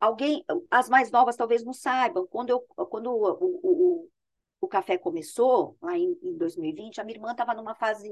Alguém, 0.00 0.44
as 0.68 0.88
mais 0.88 1.08
novas 1.12 1.36
talvez 1.36 1.62
não 1.62 1.72
saibam, 1.72 2.26
quando, 2.26 2.50
eu, 2.50 2.60
quando 2.88 3.12
o, 3.12 3.30
o, 3.30 3.60
o, 3.62 4.10
o 4.62 4.68
café 4.68 4.96
começou, 4.96 5.76
lá 5.82 5.98
em, 5.98 6.16
em 6.22 6.36
2020, 6.38 7.00
a 7.00 7.04
minha 7.04 7.16
irmã 7.16 7.32
estava 7.32 7.52
numa 7.52 7.74
fase 7.74 8.08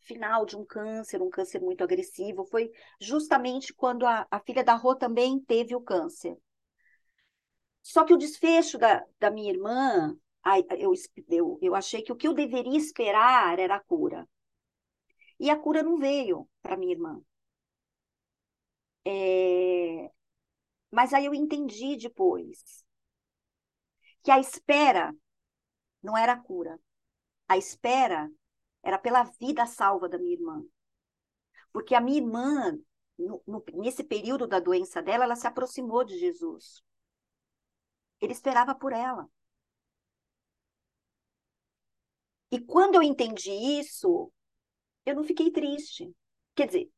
final 0.00 0.44
de 0.44 0.54
um 0.54 0.62
câncer, 0.64 1.22
um 1.22 1.30
câncer 1.30 1.62
muito 1.62 1.82
agressivo. 1.82 2.44
Foi 2.44 2.70
justamente 3.00 3.72
quando 3.72 4.06
a, 4.06 4.26
a 4.30 4.38
filha 4.38 4.62
da 4.62 4.74
Rô 4.74 4.94
também 4.94 5.40
teve 5.40 5.74
o 5.74 5.80
câncer. 5.80 6.36
Só 7.82 8.04
que 8.04 8.12
o 8.12 8.18
desfecho 8.18 8.76
da, 8.76 9.02
da 9.18 9.30
minha 9.30 9.50
irmã, 9.50 10.14
eu, 10.78 10.92
eu, 11.28 11.58
eu 11.62 11.74
achei 11.74 12.02
que 12.02 12.12
o 12.12 12.16
que 12.16 12.28
eu 12.28 12.34
deveria 12.34 12.76
esperar 12.76 13.58
era 13.58 13.76
a 13.76 13.80
cura. 13.80 14.28
E 15.40 15.48
a 15.50 15.56
cura 15.58 15.82
não 15.82 15.96
veio 15.96 16.46
para 16.62 16.76
minha 16.76 16.92
irmã. 16.92 17.20
É... 19.04 20.10
Mas 20.90 21.12
aí 21.14 21.26
eu 21.26 21.34
entendi 21.34 21.96
depois 21.96 22.84
que 24.22 24.30
a 24.30 24.38
espera 24.38 25.14
não 26.08 26.16
era 26.16 26.32
a 26.32 26.40
cura. 26.40 26.80
A 27.46 27.58
espera 27.58 28.30
era 28.82 28.98
pela 28.98 29.24
vida 29.24 29.66
salva 29.66 30.08
da 30.08 30.18
minha 30.18 30.32
irmã. 30.32 30.64
Porque 31.70 31.94
a 31.94 32.00
minha 32.00 32.16
irmã, 32.18 32.78
no, 33.18 33.42
no, 33.46 33.64
nesse 33.74 34.02
período 34.02 34.46
da 34.46 34.58
doença 34.58 35.02
dela, 35.02 35.24
ela 35.24 35.36
se 35.36 35.46
aproximou 35.46 36.02
de 36.04 36.18
Jesus. 36.18 36.82
Ele 38.22 38.32
esperava 38.32 38.74
por 38.74 38.92
ela. 38.92 39.28
E 42.50 42.58
quando 42.58 42.94
eu 42.94 43.02
entendi 43.02 43.50
isso, 43.50 44.32
eu 45.04 45.14
não 45.14 45.24
fiquei 45.24 45.50
triste. 45.50 46.10
Quer 46.54 46.68
dizer, 46.68 46.90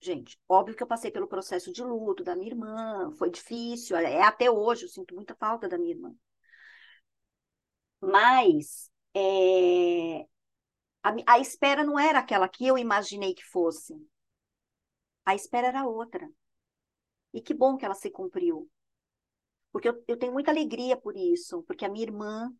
gente, 0.00 0.36
óbvio 0.48 0.76
que 0.76 0.82
eu 0.82 0.86
passei 0.88 1.12
pelo 1.12 1.28
processo 1.28 1.72
de 1.72 1.84
luto 1.84 2.24
da 2.24 2.34
minha 2.34 2.50
irmã, 2.50 3.12
foi 3.12 3.30
difícil, 3.30 3.96
é 3.96 4.22
até 4.22 4.50
hoje, 4.50 4.84
eu 4.84 4.88
sinto 4.88 5.14
muita 5.14 5.36
falta 5.36 5.68
da 5.68 5.78
minha 5.78 5.94
irmã. 5.94 6.12
Mas 8.00 8.90
é, 9.14 10.26
a, 11.02 11.34
a 11.34 11.38
espera 11.38 11.84
não 11.84 11.98
era 11.98 12.18
aquela 12.18 12.48
que 12.48 12.66
eu 12.66 12.76
imaginei 12.76 13.34
que 13.34 13.44
fosse. 13.44 13.94
A 15.24 15.34
espera 15.34 15.68
era 15.68 15.86
outra. 15.86 16.28
E 17.32 17.40
que 17.40 17.54
bom 17.54 17.76
que 17.76 17.84
ela 17.84 17.94
se 17.94 18.10
cumpriu. 18.10 18.68
Porque 19.72 19.88
eu, 19.88 20.04
eu 20.08 20.18
tenho 20.18 20.32
muita 20.32 20.50
alegria 20.50 20.96
por 20.96 21.16
isso, 21.16 21.62
porque 21.64 21.84
a 21.84 21.88
minha 21.88 22.04
irmã 22.04 22.52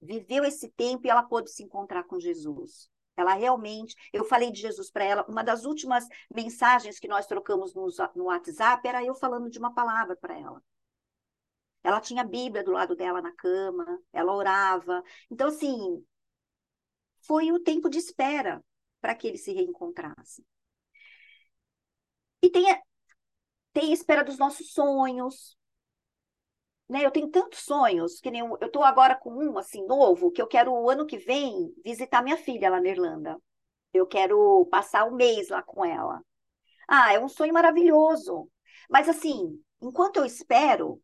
viveu 0.00 0.44
esse 0.44 0.68
tempo 0.70 1.06
e 1.06 1.10
ela 1.10 1.22
pôde 1.22 1.50
se 1.50 1.62
encontrar 1.62 2.04
com 2.04 2.18
Jesus. 2.18 2.90
Ela 3.16 3.34
realmente, 3.34 3.94
eu 4.12 4.24
falei 4.24 4.50
de 4.50 4.60
Jesus 4.60 4.90
para 4.90 5.04
ela, 5.04 5.26
uma 5.28 5.42
das 5.42 5.64
últimas 5.64 6.06
mensagens 6.34 6.98
que 6.98 7.08
nós 7.08 7.26
trocamos 7.26 7.74
no, 7.74 7.86
no 8.14 8.24
WhatsApp 8.24 8.86
era 8.86 9.04
eu 9.04 9.14
falando 9.14 9.50
de 9.50 9.58
uma 9.58 9.74
palavra 9.74 10.16
para 10.16 10.38
ela. 10.38 10.62
Ela 11.82 12.00
tinha 12.00 12.22
a 12.22 12.26
Bíblia 12.26 12.64
do 12.64 12.72
lado 12.72 12.94
dela 12.96 13.22
na 13.22 13.32
cama, 13.32 13.98
ela 14.12 14.34
orava. 14.34 15.02
Então, 15.30 15.48
assim, 15.48 16.04
foi 17.26 17.50
o 17.52 17.60
tempo 17.60 17.88
de 17.88 17.98
espera 17.98 18.62
para 19.00 19.14
que 19.14 19.26
eles 19.26 19.42
se 19.44 19.52
reencontrassem. 19.52 20.44
E 22.42 22.50
tem 22.50 22.70
a, 22.70 22.80
tem 23.72 23.90
a 23.90 23.94
espera 23.94 24.24
dos 24.24 24.38
nossos 24.38 24.72
sonhos. 24.72 25.56
Né? 26.88 27.04
Eu 27.04 27.10
tenho 27.10 27.30
tantos 27.30 27.60
sonhos, 27.60 28.20
que 28.20 28.30
nem 28.30 28.40
eu 28.40 28.58
estou 28.60 28.82
agora 28.84 29.14
com 29.14 29.32
um 29.32 29.58
assim 29.58 29.86
novo, 29.86 30.30
que 30.30 30.42
eu 30.42 30.46
quero 30.46 30.72
o 30.72 30.90
ano 30.90 31.06
que 31.06 31.18
vem 31.18 31.72
visitar 31.84 32.22
minha 32.22 32.36
filha 32.36 32.70
lá 32.70 32.80
na 32.80 32.88
Irlanda. 32.88 33.38
Eu 33.92 34.06
quero 34.06 34.66
passar 34.70 35.04
um 35.06 35.14
mês 35.14 35.48
lá 35.48 35.62
com 35.62 35.84
ela. 35.84 36.20
Ah, 36.88 37.12
é 37.14 37.20
um 37.20 37.28
sonho 37.28 37.54
maravilhoso. 37.54 38.50
Mas 38.90 39.08
assim, 39.08 39.62
enquanto 39.80 40.18
eu 40.18 40.24
espero, 40.24 41.02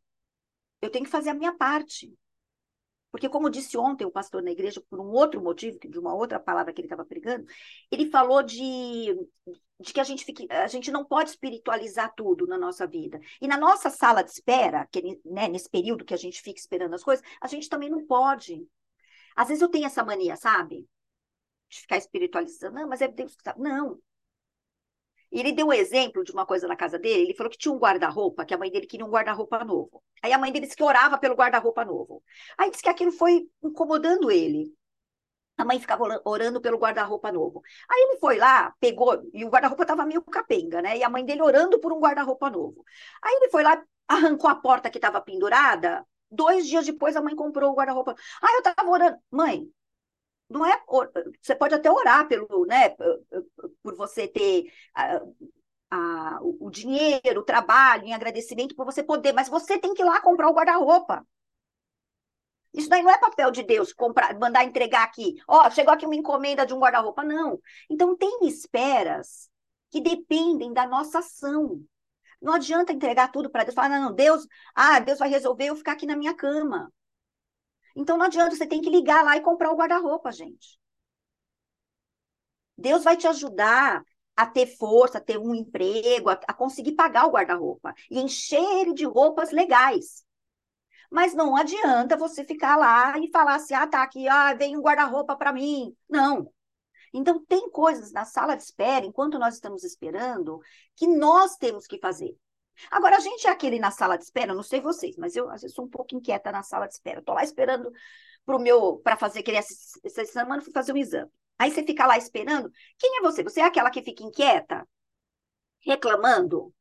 eu 0.86 0.90
tenho 0.90 1.04
que 1.04 1.10
fazer 1.10 1.30
a 1.30 1.34
minha 1.34 1.54
parte. 1.56 2.16
Porque, 3.10 3.28
como 3.28 3.48
disse 3.48 3.78
ontem 3.78 4.04
o 4.04 4.10
pastor 4.10 4.42
na 4.42 4.50
igreja, 4.50 4.82
por 4.90 5.00
um 5.00 5.10
outro 5.10 5.40
motivo, 5.40 5.78
de 5.78 5.98
uma 5.98 6.14
outra 6.14 6.38
palavra 6.38 6.72
que 6.72 6.80
ele 6.80 6.86
estava 6.86 7.04
pregando, 7.04 7.46
ele 7.90 8.10
falou 8.10 8.42
de, 8.42 9.06
de 9.80 9.92
que 9.92 10.00
a 10.00 10.04
gente, 10.04 10.24
fique, 10.24 10.46
a 10.50 10.66
gente 10.66 10.90
não 10.90 11.04
pode 11.04 11.30
espiritualizar 11.30 12.12
tudo 12.14 12.46
na 12.46 12.58
nossa 12.58 12.86
vida. 12.86 13.18
E 13.40 13.48
na 13.48 13.56
nossa 13.56 13.88
sala 13.88 14.22
de 14.22 14.30
espera, 14.30 14.86
né, 15.24 15.48
nesse 15.48 15.70
período 15.70 16.04
que 16.04 16.12
a 16.14 16.18
gente 16.18 16.42
fica 16.42 16.60
esperando 16.60 16.94
as 16.94 17.02
coisas, 17.02 17.24
a 17.40 17.46
gente 17.46 17.68
também 17.68 17.88
não 17.88 18.06
pode. 18.06 18.66
Às 19.34 19.48
vezes 19.48 19.62
eu 19.62 19.70
tenho 19.70 19.86
essa 19.86 20.04
mania, 20.04 20.36
sabe? 20.36 20.86
De 21.70 21.80
ficar 21.80 21.96
espiritualizando. 21.96 22.74
Não, 22.74 22.88
mas 22.88 23.00
é 23.00 23.08
Deus 23.08 23.34
que 23.34 23.42
sabe. 23.42 23.60
Não, 23.60 23.98
e 25.30 25.40
ele 25.40 25.52
deu 25.52 25.66
um 25.68 25.72
exemplo 25.72 26.24
de 26.24 26.32
uma 26.32 26.46
coisa 26.46 26.66
na 26.66 26.76
casa 26.76 26.98
dele. 26.98 27.22
Ele 27.24 27.34
falou 27.34 27.50
que 27.50 27.58
tinha 27.58 27.72
um 27.72 27.78
guarda-roupa, 27.78 28.44
que 28.44 28.54
a 28.54 28.58
mãe 28.58 28.70
dele 28.70 28.86
queria 28.86 29.04
um 29.04 29.10
guarda-roupa 29.10 29.64
novo. 29.64 30.02
Aí 30.22 30.32
a 30.32 30.38
mãe 30.38 30.52
dele 30.52 30.66
disse 30.66 30.76
que 30.76 30.82
orava 30.82 31.18
pelo 31.18 31.34
guarda-roupa 31.34 31.84
novo. 31.84 32.22
Aí 32.58 32.70
disse 32.70 32.82
que 32.82 32.88
aquilo 32.88 33.12
foi 33.12 33.48
incomodando 33.62 34.30
ele. 34.30 34.72
A 35.58 35.64
mãe 35.64 35.80
ficava 35.80 36.20
orando 36.24 36.60
pelo 36.60 36.78
guarda-roupa 36.78 37.32
novo. 37.32 37.62
Aí 37.90 37.98
ele 38.08 38.18
foi 38.18 38.36
lá, 38.36 38.74
pegou, 38.78 39.22
e 39.32 39.44
o 39.44 39.48
guarda-roupa 39.48 39.84
estava 39.84 40.04
meio 40.04 40.22
capenga, 40.22 40.82
né? 40.82 40.98
E 40.98 41.02
a 41.02 41.08
mãe 41.08 41.24
dele 41.24 41.42
orando 41.42 41.80
por 41.80 41.92
um 41.92 42.00
guarda-roupa 42.00 42.50
novo. 42.50 42.84
Aí 43.22 43.34
ele 43.36 43.50
foi 43.50 43.62
lá, 43.62 43.82
arrancou 44.06 44.50
a 44.50 44.54
porta 44.54 44.90
que 44.90 44.98
estava 44.98 45.20
pendurada. 45.20 46.06
Dois 46.30 46.66
dias 46.66 46.84
depois, 46.84 47.16
a 47.16 47.22
mãe 47.22 47.34
comprou 47.34 47.72
o 47.72 47.74
guarda-roupa. 47.74 48.14
Aí 48.42 48.54
eu 48.54 48.58
estava 48.58 48.90
orando. 48.90 49.16
Mãe, 49.30 49.66
não 50.48 50.64
é 50.64 50.80
você 51.40 51.54
pode 51.54 51.74
até 51.74 51.90
orar 51.90 52.26
pelo 52.28 52.66
né 52.66 52.90
por 53.82 53.96
você 53.96 54.28
ter 54.28 54.72
a, 54.94 55.20
a, 55.90 56.38
o 56.42 56.70
dinheiro 56.70 57.40
o 57.40 57.44
trabalho 57.44 58.04
em 58.04 58.14
agradecimento 58.14 58.74
por 58.74 58.84
você 58.84 59.02
poder 59.02 59.32
mas 59.32 59.48
você 59.48 59.78
tem 59.78 59.94
que 59.94 60.02
ir 60.02 60.04
lá 60.04 60.20
comprar 60.20 60.48
o 60.48 60.54
guarda-roupa. 60.54 61.26
Isso 62.74 62.90
daí 62.90 63.02
não 63.02 63.10
é 63.10 63.18
papel 63.18 63.50
de 63.50 63.62
Deus 63.62 63.92
comprar 63.92 64.38
mandar 64.38 64.64
entregar 64.64 65.02
aqui. 65.04 65.34
Ó 65.48 65.70
chegou 65.70 65.92
aqui 65.94 66.04
uma 66.04 66.14
encomenda 66.14 66.66
de 66.66 66.74
um 66.74 66.78
guarda-roupa. 66.78 67.24
Não. 67.24 67.58
Então 67.90 68.16
tem 68.16 68.40
esperas 68.46 69.50
que 69.90 70.00
dependem 70.00 70.72
da 70.72 70.86
nossa 70.86 71.20
ação. 71.20 71.82
Não 72.40 72.52
adianta 72.54 72.92
entregar 72.92 73.32
tudo 73.32 73.50
para 73.50 73.64
Deus 73.64 73.74
falar 73.74 73.88
não, 73.88 74.10
não 74.10 74.14
Deus 74.14 74.46
ah 74.74 75.00
Deus 75.00 75.18
vai 75.18 75.28
resolver 75.28 75.66
eu 75.66 75.76
ficar 75.76 75.92
aqui 75.92 76.06
na 76.06 76.16
minha 76.16 76.34
cama 76.34 76.92
então 77.96 78.16
não 78.18 78.26
adianta, 78.26 78.54
você 78.54 78.66
tem 78.66 78.80
que 78.82 78.90
ligar 78.90 79.24
lá 79.24 79.36
e 79.36 79.40
comprar 79.40 79.72
o 79.72 79.76
guarda-roupa, 79.76 80.30
gente. 80.30 80.78
Deus 82.76 83.04
vai 83.04 83.16
te 83.16 83.26
ajudar 83.26 84.04
a 84.36 84.46
ter 84.46 84.66
força, 84.66 85.18
a 85.18 85.20
ter 85.20 85.38
um 85.38 85.54
emprego, 85.54 86.28
a, 86.28 86.34
a 86.46 86.52
conseguir 86.52 86.92
pagar 86.92 87.26
o 87.26 87.30
guarda-roupa 87.30 87.94
e 88.10 88.20
encher 88.20 88.62
ele 88.80 88.92
de 88.92 89.06
roupas 89.06 89.50
legais. 89.50 90.24
Mas 91.10 91.34
não 91.34 91.56
adianta 91.56 92.16
você 92.16 92.44
ficar 92.44 92.76
lá 92.76 93.18
e 93.18 93.30
falar 93.30 93.54
assim: 93.56 93.74
ah, 93.74 93.86
tá 93.86 94.02
aqui, 94.02 94.28
ah, 94.28 94.52
vem 94.54 94.76
um 94.76 94.82
guarda-roupa 94.82 95.36
para 95.36 95.52
mim. 95.52 95.96
Não. 96.08 96.52
Então, 97.14 97.42
tem 97.46 97.70
coisas 97.70 98.12
na 98.12 98.24
sala 98.26 98.56
de 98.56 98.62
espera, 98.62 99.06
enquanto 99.06 99.38
nós 99.38 99.54
estamos 99.54 99.84
esperando, 99.84 100.60
que 100.94 101.06
nós 101.06 101.56
temos 101.56 101.86
que 101.86 101.98
fazer. 101.98 102.36
Agora, 102.90 103.16
a 103.16 103.20
gente 103.20 103.46
é 103.46 103.50
aquele 103.50 103.78
na 103.78 103.90
sala 103.90 104.16
de 104.16 104.24
espera, 104.24 104.54
não 104.54 104.62
sei 104.62 104.80
vocês, 104.80 105.16
mas 105.16 105.36
eu 105.36 105.48
às 105.50 105.62
vezes 105.62 105.74
sou 105.74 105.84
um 105.84 105.88
pouco 105.88 106.14
inquieta 106.14 106.52
na 106.52 106.62
sala 106.62 106.86
de 106.86 106.94
espera. 106.94 107.20
Estou 107.20 107.34
lá 107.34 107.42
esperando 107.42 107.90
para 108.44 108.58
meu, 108.58 108.98
para 108.98 109.16
fazer 109.16 109.40
aquele 109.40 109.58
essa 109.58 110.24
semana, 110.26 110.62
fui 110.62 110.72
fazer 110.72 110.92
um 110.92 110.96
exame. 110.96 111.30
Aí 111.58 111.70
você 111.70 111.82
fica 111.82 112.06
lá 112.06 112.16
esperando. 112.18 112.70
Quem 112.98 113.18
é 113.18 113.22
você? 113.22 113.42
Você 113.42 113.60
é 113.60 113.64
aquela 113.64 113.90
que 113.90 114.02
fica 114.02 114.22
inquieta? 114.22 114.86
Reclamando? 115.80 116.72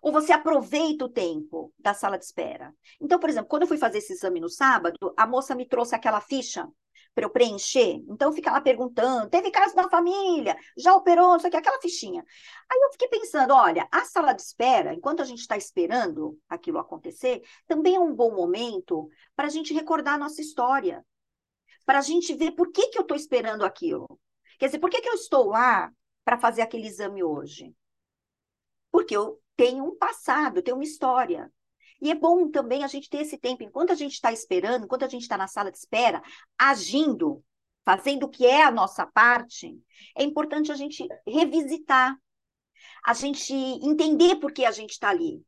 Ou 0.00 0.12
você 0.12 0.32
aproveita 0.32 1.04
o 1.04 1.08
tempo 1.08 1.72
da 1.78 1.94
sala 1.94 2.18
de 2.18 2.24
espera? 2.24 2.74
Então, 3.00 3.18
por 3.18 3.30
exemplo, 3.30 3.48
quando 3.48 3.62
eu 3.62 3.68
fui 3.68 3.78
fazer 3.78 3.98
esse 3.98 4.12
exame 4.12 4.40
no 4.40 4.48
sábado, 4.48 5.14
a 5.16 5.26
moça 5.26 5.54
me 5.54 5.66
trouxe 5.66 5.94
aquela 5.94 6.20
ficha 6.20 6.68
para 7.14 7.24
eu 7.24 7.30
preencher. 7.30 8.02
Então, 8.08 8.32
fica 8.32 8.50
lá 8.50 8.60
perguntando: 8.60 9.28
teve 9.28 9.50
caso 9.50 9.74
na 9.74 9.88
família? 9.88 10.56
Já 10.76 10.94
operou? 10.94 11.36
O 11.36 11.38
que, 11.38 11.56
aquela 11.56 11.80
fichinha. 11.80 12.24
Aí 12.70 12.80
eu 12.80 12.92
fiquei 12.92 13.08
pensando: 13.08 13.54
olha, 13.54 13.86
a 13.90 14.04
sala 14.04 14.32
de 14.32 14.42
espera, 14.42 14.94
enquanto 14.94 15.20
a 15.20 15.24
gente 15.24 15.40
está 15.40 15.56
esperando 15.56 16.38
aquilo 16.48 16.78
acontecer, 16.78 17.42
também 17.66 17.96
é 17.96 18.00
um 18.00 18.14
bom 18.14 18.34
momento 18.34 19.08
para 19.36 19.46
a 19.46 19.50
gente 19.50 19.74
recordar 19.74 20.14
a 20.14 20.18
nossa 20.18 20.40
história, 20.40 21.04
para 21.84 21.98
a 21.98 22.02
gente 22.02 22.34
ver 22.34 22.52
por 22.52 22.70
que, 22.72 22.88
que 22.88 22.98
eu 22.98 23.02
estou 23.02 23.16
esperando 23.16 23.64
aquilo. 23.64 24.06
Quer 24.58 24.66
dizer, 24.66 24.78
por 24.78 24.90
que, 24.90 25.00
que 25.00 25.08
eu 25.08 25.14
estou 25.14 25.48
lá 25.48 25.90
para 26.24 26.38
fazer 26.38 26.62
aquele 26.62 26.86
exame 26.86 27.22
hoje? 27.22 27.74
Porque 28.90 29.16
eu 29.16 29.40
tenho 29.56 29.84
um 29.84 29.96
passado, 29.96 30.62
tenho 30.62 30.76
uma 30.76 30.84
história. 30.84 31.52
E 32.02 32.10
é 32.10 32.16
bom 32.16 32.50
também 32.50 32.82
a 32.82 32.88
gente 32.88 33.08
ter 33.08 33.18
esse 33.18 33.38
tempo, 33.38 33.62
enquanto 33.62 33.92
a 33.92 33.94
gente 33.94 34.14
está 34.14 34.32
esperando, 34.32 34.84
enquanto 34.84 35.04
a 35.04 35.08
gente 35.08 35.22
está 35.22 35.38
na 35.38 35.46
sala 35.46 35.70
de 35.70 35.78
espera, 35.78 36.20
agindo, 36.58 37.44
fazendo 37.84 38.24
o 38.24 38.28
que 38.28 38.44
é 38.44 38.64
a 38.64 38.72
nossa 38.72 39.06
parte, 39.06 39.80
é 40.16 40.24
importante 40.24 40.72
a 40.72 40.74
gente 40.74 41.06
revisitar, 41.24 42.18
a 43.06 43.14
gente 43.14 43.54
entender 43.54 44.34
por 44.36 44.50
que 44.50 44.64
a 44.64 44.72
gente 44.72 44.90
está 44.90 45.10
ali. 45.10 45.40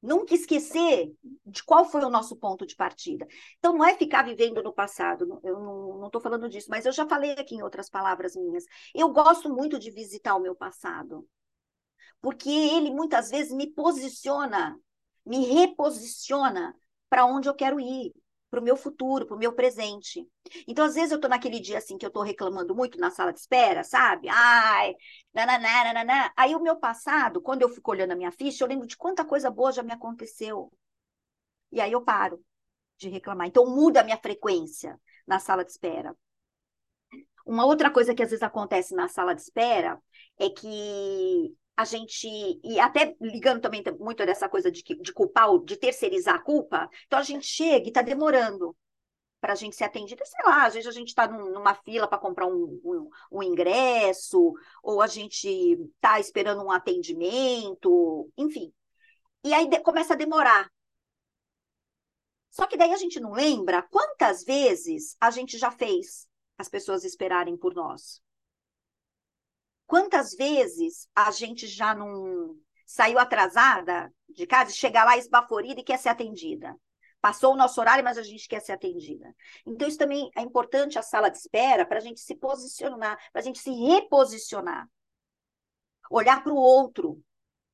Nunca 0.00 0.34
esquecer 0.34 1.12
de 1.44 1.62
qual 1.62 1.84
foi 1.84 2.02
o 2.02 2.08
nosso 2.10 2.36
ponto 2.36 2.64
de 2.64 2.74
partida. 2.74 3.26
Então, 3.58 3.76
não 3.76 3.84
é 3.84 3.94
ficar 3.94 4.22
vivendo 4.22 4.62
no 4.62 4.72
passado, 4.72 5.38
eu 5.44 5.60
não 5.60 6.06
estou 6.06 6.22
falando 6.22 6.48
disso, 6.48 6.70
mas 6.70 6.86
eu 6.86 6.92
já 6.92 7.06
falei 7.06 7.32
aqui 7.32 7.56
em 7.56 7.62
outras 7.62 7.90
palavras 7.90 8.34
minhas. 8.34 8.64
Eu 8.94 9.10
gosto 9.10 9.52
muito 9.52 9.78
de 9.78 9.90
visitar 9.90 10.36
o 10.36 10.40
meu 10.40 10.54
passado, 10.54 11.28
porque 12.18 12.48
ele 12.48 12.90
muitas 12.90 13.28
vezes 13.28 13.52
me 13.52 13.66
posiciona 13.66 14.74
me 15.24 15.44
reposiciona 15.46 16.74
para 17.08 17.24
onde 17.24 17.48
eu 17.48 17.54
quero 17.54 17.80
ir, 17.80 18.12
para 18.50 18.60
o 18.60 18.62
meu 18.62 18.76
futuro, 18.76 19.26
para 19.26 19.36
o 19.36 19.38
meu 19.38 19.52
presente. 19.52 20.26
Então, 20.66 20.84
às 20.84 20.94
vezes, 20.94 21.10
eu 21.10 21.16
estou 21.16 21.28
naquele 21.28 21.60
dia 21.60 21.78
assim 21.78 21.98
que 21.98 22.04
eu 22.04 22.08
estou 22.08 22.22
reclamando 22.22 22.74
muito 22.74 22.98
na 22.98 23.10
sala 23.10 23.32
de 23.32 23.40
espera, 23.40 23.84
sabe? 23.84 24.28
Ai, 24.30 24.94
nananá, 25.34 25.84
nananá. 25.84 26.32
Aí 26.36 26.54
o 26.54 26.60
meu 26.60 26.76
passado, 26.76 27.40
quando 27.40 27.62
eu 27.62 27.68
fico 27.68 27.90
olhando 27.90 28.12
a 28.12 28.16
minha 28.16 28.32
ficha, 28.32 28.64
eu 28.64 28.68
lembro 28.68 28.86
de 28.86 28.96
quanta 28.96 29.24
coisa 29.24 29.50
boa 29.50 29.72
já 29.72 29.82
me 29.82 29.92
aconteceu. 29.92 30.72
E 31.70 31.80
aí 31.80 31.92
eu 31.92 32.02
paro 32.02 32.42
de 32.96 33.08
reclamar. 33.08 33.46
Então, 33.46 33.66
muda 33.66 34.00
a 34.00 34.04
minha 34.04 34.18
frequência 34.18 34.98
na 35.26 35.38
sala 35.38 35.64
de 35.64 35.70
espera. 35.70 36.16
Uma 37.46 37.64
outra 37.64 37.90
coisa 37.90 38.14
que 38.14 38.22
às 38.22 38.30
vezes 38.30 38.42
acontece 38.42 38.94
na 38.94 39.08
sala 39.08 39.34
de 39.34 39.42
espera 39.42 40.00
é 40.38 40.50
que 40.50 41.54
a 41.78 41.84
gente, 41.84 42.26
e 42.64 42.80
até 42.80 43.14
ligando 43.20 43.60
também 43.60 43.84
muito 44.00 44.26
dessa 44.26 44.48
coisa 44.48 44.68
de, 44.68 44.82
de 44.82 45.12
culpar, 45.12 45.56
de 45.60 45.76
terceirizar 45.76 46.34
a 46.34 46.42
culpa, 46.42 46.90
então 47.06 47.20
a 47.20 47.22
gente 47.22 47.46
chega 47.46 47.84
e 47.84 47.88
está 47.88 48.02
demorando 48.02 48.76
para 49.40 49.52
a 49.52 49.54
gente 49.54 49.76
ser 49.76 49.84
atendida, 49.84 50.24
sei 50.24 50.44
lá, 50.44 50.66
às 50.66 50.74
vezes 50.74 50.88
a 50.88 50.92
gente 50.92 51.06
está 51.06 51.28
num, 51.28 51.52
numa 51.52 51.76
fila 51.76 52.08
para 52.08 52.18
comprar 52.18 52.48
um, 52.48 52.80
um, 52.84 53.08
um, 53.30 53.42
ingresso, 53.44 54.54
ou 54.82 55.00
a 55.00 55.06
gente 55.06 55.48
está 55.48 56.18
esperando 56.18 56.64
um 56.64 56.72
atendimento, 56.72 58.28
enfim. 58.36 58.72
E 59.44 59.54
aí 59.54 59.68
de, 59.68 59.78
começa 59.78 60.14
a 60.14 60.16
demorar. 60.16 60.68
Só 62.50 62.66
que 62.66 62.76
daí 62.76 62.92
a 62.92 62.96
gente 62.96 63.20
não 63.20 63.30
lembra 63.30 63.82
quantas 63.82 64.42
vezes 64.42 65.16
a 65.20 65.30
gente 65.30 65.56
já 65.56 65.70
fez 65.70 66.26
as 66.58 66.68
pessoas 66.68 67.04
esperarem 67.04 67.56
por 67.56 67.72
nós. 67.72 68.20
Quantas 69.88 70.34
vezes 70.34 71.08
a 71.14 71.30
gente 71.30 71.66
já 71.66 71.94
não 71.94 72.54
saiu 72.84 73.18
atrasada 73.18 74.12
de 74.28 74.46
casa, 74.46 74.70
chega 74.70 75.02
lá 75.02 75.16
esbaforida 75.16 75.80
e 75.80 75.82
quer 75.82 75.98
ser 75.98 76.10
atendida? 76.10 76.76
Passou 77.22 77.54
o 77.54 77.56
nosso 77.56 77.80
horário, 77.80 78.04
mas 78.04 78.18
a 78.18 78.22
gente 78.22 78.46
quer 78.46 78.60
ser 78.60 78.72
atendida. 78.72 79.34
Então, 79.66 79.88
isso 79.88 79.96
também 79.96 80.30
é 80.36 80.42
importante 80.42 80.98
a 80.98 81.02
sala 81.02 81.30
de 81.30 81.38
espera 81.38 81.86
para 81.86 81.96
a 81.96 82.02
gente 82.02 82.20
se 82.20 82.36
posicionar, 82.36 83.18
para 83.32 83.40
a 83.40 83.42
gente 83.42 83.60
se 83.60 83.70
reposicionar. 83.70 84.86
Olhar 86.10 86.44
para 86.44 86.52
o 86.52 86.56
outro, 86.56 87.24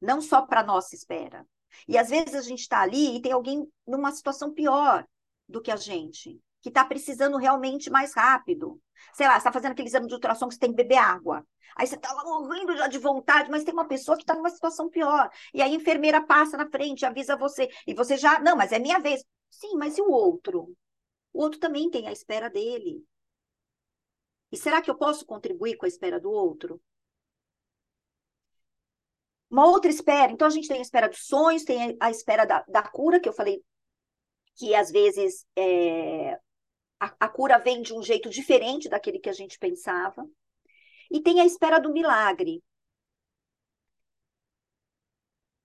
não 0.00 0.20
só 0.20 0.42
para 0.42 0.60
a 0.60 0.64
nossa 0.64 0.94
espera. 0.94 1.44
E 1.88 1.98
às 1.98 2.10
vezes 2.10 2.36
a 2.36 2.42
gente 2.42 2.60
está 2.60 2.80
ali 2.80 3.16
e 3.16 3.22
tem 3.22 3.32
alguém 3.32 3.68
numa 3.84 4.12
situação 4.12 4.54
pior 4.54 5.04
do 5.48 5.60
que 5.60 5.72
a 5.72 5.76
gente, 5.76 6.40
que 6.64 6.70
está 6.70 6.82
precisando 6.82 7.36
realmente 7.36 7.90
mais 7.90 8.14
rápido. 8.14 8.80
Sei 9.12 9.28
lá, 9.28 9.36
está 9.36 9.52
fazendo 9.52 9.72
aquele 9.72 9.86
exame 9.86 10.06
de 10.06 10.14
ultrassom 10.14 10.48
que 10.48 10.54
você 10.54 10.60
tem 10.60 10.70
que 10.70 10.76
beber 10.76 10.96
água. 10.96 11.46
Aí 11.76 11.86
você 11.86 11.94
está 11.94 12.10
lá 12.10 12.24
morrendo 12.24 12.74
já 12.74 12.88
de 12.88 12.96
vontade, 12.96 13.50
mas 13.50 13.64
tem 13.64 13.74
uma 13.74 13.86
pessoa 13.86 14.16
que 14.16 14.22
está 14.22 14.34
numa 14.34 14.48
situação 14.48 14.88
pior. 14.88 15.30
E 15.52 15.60
aí 15.60 15.72
a 15.72 15.76
enfermeira 15.76 16.24
passa 16.24 16.56
na 16.56 16.66
frente, 16.66 17.04
avisa 17.04 17.36
você. 17.36 17.68
E 17.86 17.92
você 17.92 18.16
já, 18.16 18.40
não, 18.40 18.56
mas 18.56 18.72
é 18.72 18.78
minha 18.78 18.98
vez. 18.98 19.22
Sim, 19.50 19.76
mas 19.76 19.98
e 19.98 20.00
o 20.00 20.10
outro? 20.10 20.74
O 21.34 21.42
outro 21.42 21.60
também 21.60 21.90
tem 21.90 22.08
a 22.08 22.12
espera 22.12 22.48
dele. 22.48 23.04
E 24.50 24.56
será 24.56 24.80
que 24.80 24.90
eu 24.90 24.96
posso 24.96 25.26
contribuir 25.26 25.76
com 25.76 25.84
a 25.84 25.88
espera 25.88 26.18
do 26.18 26.30
outro? 26.30 26.80
Uma 29.50 29.66
outra 29.66 29.90
espera, 29.90 30.32
então 30.32 30.48
a 30.48 30.50
gente 30.50 30.66
tem 30.66 30.78
a 30.78 30.82
espera 30.82 31.10
dos 31.10 31.26
sonhos, 31.26 31.62
tem 31.62 31.94
a 32.00 32.10
espera 32.10 32.46
da, 32.46 32.64
da 32.66 32.82
cura, 32.82 33.20
que 33.20 33.28
eu 33.28 33.34
falei 33.34 33.62
que 34.56 34.74
às 34.74 34.90
vezes 34.90 35.46
é, 35.56 36.38
a, 37.04 37.26
a 37.26 37.28
cura 37.28 37.58
vem 37.58 37.82
de 37.82 37.92
um 37.92 38.02
jeito 38.02 38.30
diferente 38.30 38.88
daquele 38.88 39.18
que 39.18 39.28
a 39.28 39.32
gente 39.32 39.58
pensava. 39.58 40.26
E 41.10 41.20
tem 41.20 41.40
a 41.40 41.44
espera 41.44 41.78
do 41.78 41.92
milagre. 41.92 42.62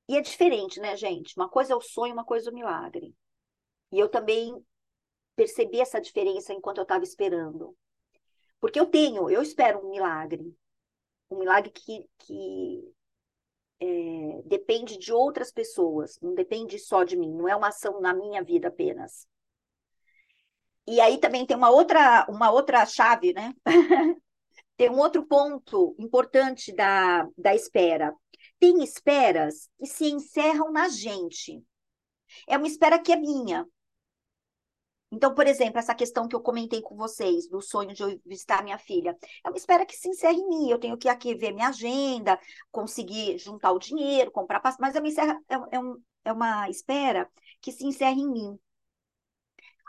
E 0.08 0.18
é 0.18 0.22
diferente, 0.22 0.80
né, 0.80 0.98
gente? 0.98 1.36
Uma 1.38 1.48
coisa 1.48 1.74
é 1.74 1.76
o 1.76 1.82
sonho, 1.82 2.14
uma 2.14 2.26
coisa 2.26 2.50
é 2.50 2.52
o 2.52 2.56
milagre. 2.56 3.16
E 3.92 4.00
eu 4.00 4.10
também 4.10 4.54
percebi 5.36 5.80
essa 5.80 6.02
diferença 6.02 6.54
enquanto 6.54 6.80
eu 6.80 6.84
estava 6.84 7.04
esperando. 7.04 7.76
Porque 8.60 8.80
eu 8.80 8.88
tenho, 8.88 9.30
eu 9.30 9.42
espero 9.42 9.86
um 9.86 9.90
milagre. 9.90 10.54
Um 11.30 11.40
milagre 11.40 11.72
que, 11.72 12.10
que 12.20 12.94
é, 13.80 14.42
depende 14.46 14.98
de 14.98 15.14
outras 15.14 15.52
pessoas, 15.52 16.20
não 16.22 16.34
depende 16.34 16.78
só 16.80 17.04
de 17.04 17.16
mim, 17.16 17.32
não 17.34 17.48
é 17.48 17.56
uma 17.56 17.70
ação 17.70 18.02
na 18.02 18.14
minha 18.14 18.44
vida 18.44 18.68
apenas. 18.68 19.28
E 20.90 21.00
aí 21.00 21.20
também 21.20 21.46
tem 21.46 21.56
uma 21.56 21.70
outra, 21.70 22.26
uma 22.28 22.50
outra 22.50 22.84
chave, 22.84 23.32
né? 23.32 23.54
tem 24.76 24.90
um 24.90 24.98
outro 24.98 25.24
ponto 25.24 25.96
importante 26.00 26.74
da, 26.74 27.28
da 27.38 27.54
espera. 27.54 28.12
Tem 28.60 28.84
esperas 28.84 29.70
que 29.78 29.86
se 29.86 30.10
encerram 30.10 30.72
na 30.72 30.90
gente. 30.90 31.64
É 32.48 32.58
uma 32.58 32.66
espera 32.66 32.98
que 32.98 33.12
é 33.12 33.16
minha. 33.16 33.68
Então, 35.12 35.36
por 35.36 35.46
exemplo, 35.46 35.78
essa 35.78 35.94
questão 35.94 36.28
que 36.28 36.36
eu 36.36 36.42
comentei 36.42 36.82
com 36.82 36.96
vocês, 36.96 37.48
do 37.48 37.62
sonho 37.62 37.94
de 37.94 38.02
eu 38.02 38.20
visitar 38.26 38.64
minha 38.64 38.80
filha, 38.80 39.16
é 39.46 39.50
uma 39.50 39.58
espera 39.58 39.86
que 39.86 39.96
se 39.96 40.10
encerra 40.10 40.34
em 40.34 40.48
mim. 40.50 40.72
Eu 40.72 40.80
tenho 40.80 40.98
que 40.98 41.08
aqui 41.08 41.36
ver 41.36 41.52
minha 41.52 41.70
agenda, 41.70 42.40
conseguir 42.72 43.38
juntar 43.38 43.74
o 43.74 43.80
dinheiro, 43.80 44.32
comprar 44.32 44.60
mas 44.80 44.96
é 44.96 45.00
encerra, 45.00 45.40
é, 45.48 45.56
é, 45.76 45.80
um, 45.80 46.02
é 46.26 46.34
uma 46.34 46.68
espera 46.68 47.30
que 47.62 47.72
se 47.72 47.86
encerra 47.86 48.18
em 48.18 48.28
mim. 48.28 48.60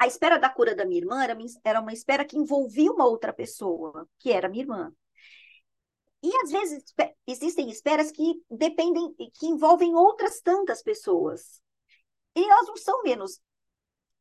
A 0.01 0.07
espera 0.07 0.39
da 0.39 0.49
cura 0.49 0.75
da 0.75 0.87
minha 0.87 1.03
irmã 1.03 1.23
era, 1.23 1.37
era 1.63 1.79
uma 1.79 1.93
espera 1.93 2.25
que 2.25 2.35
envolvia 2.35 2.91
uma 2.91 3.07
outra 3.07 3.35
pessoa, 3.35 4.09
que 4.19 4.33
era 4.33 4.49
minha 4.49 4.65
irmã. 4.65 4.91
E 6.23 6.35
às 6.39 6.51
vezes 6.51 6.83
existem 7.27 7.69
esperas 7.69 8.11
que 8.11 8.43
dependem, 8.51 9.15
que 9.35 9.47
envolvem 9.47 9.95
outras 9.95 10.41
tantas 10.41 10.83
pessoas. 10.83 11.63
E 12.35 12.43
elas 12.43 12.67
não 12.67 12.77
são 12.79 13.03
menos 13.03 13.43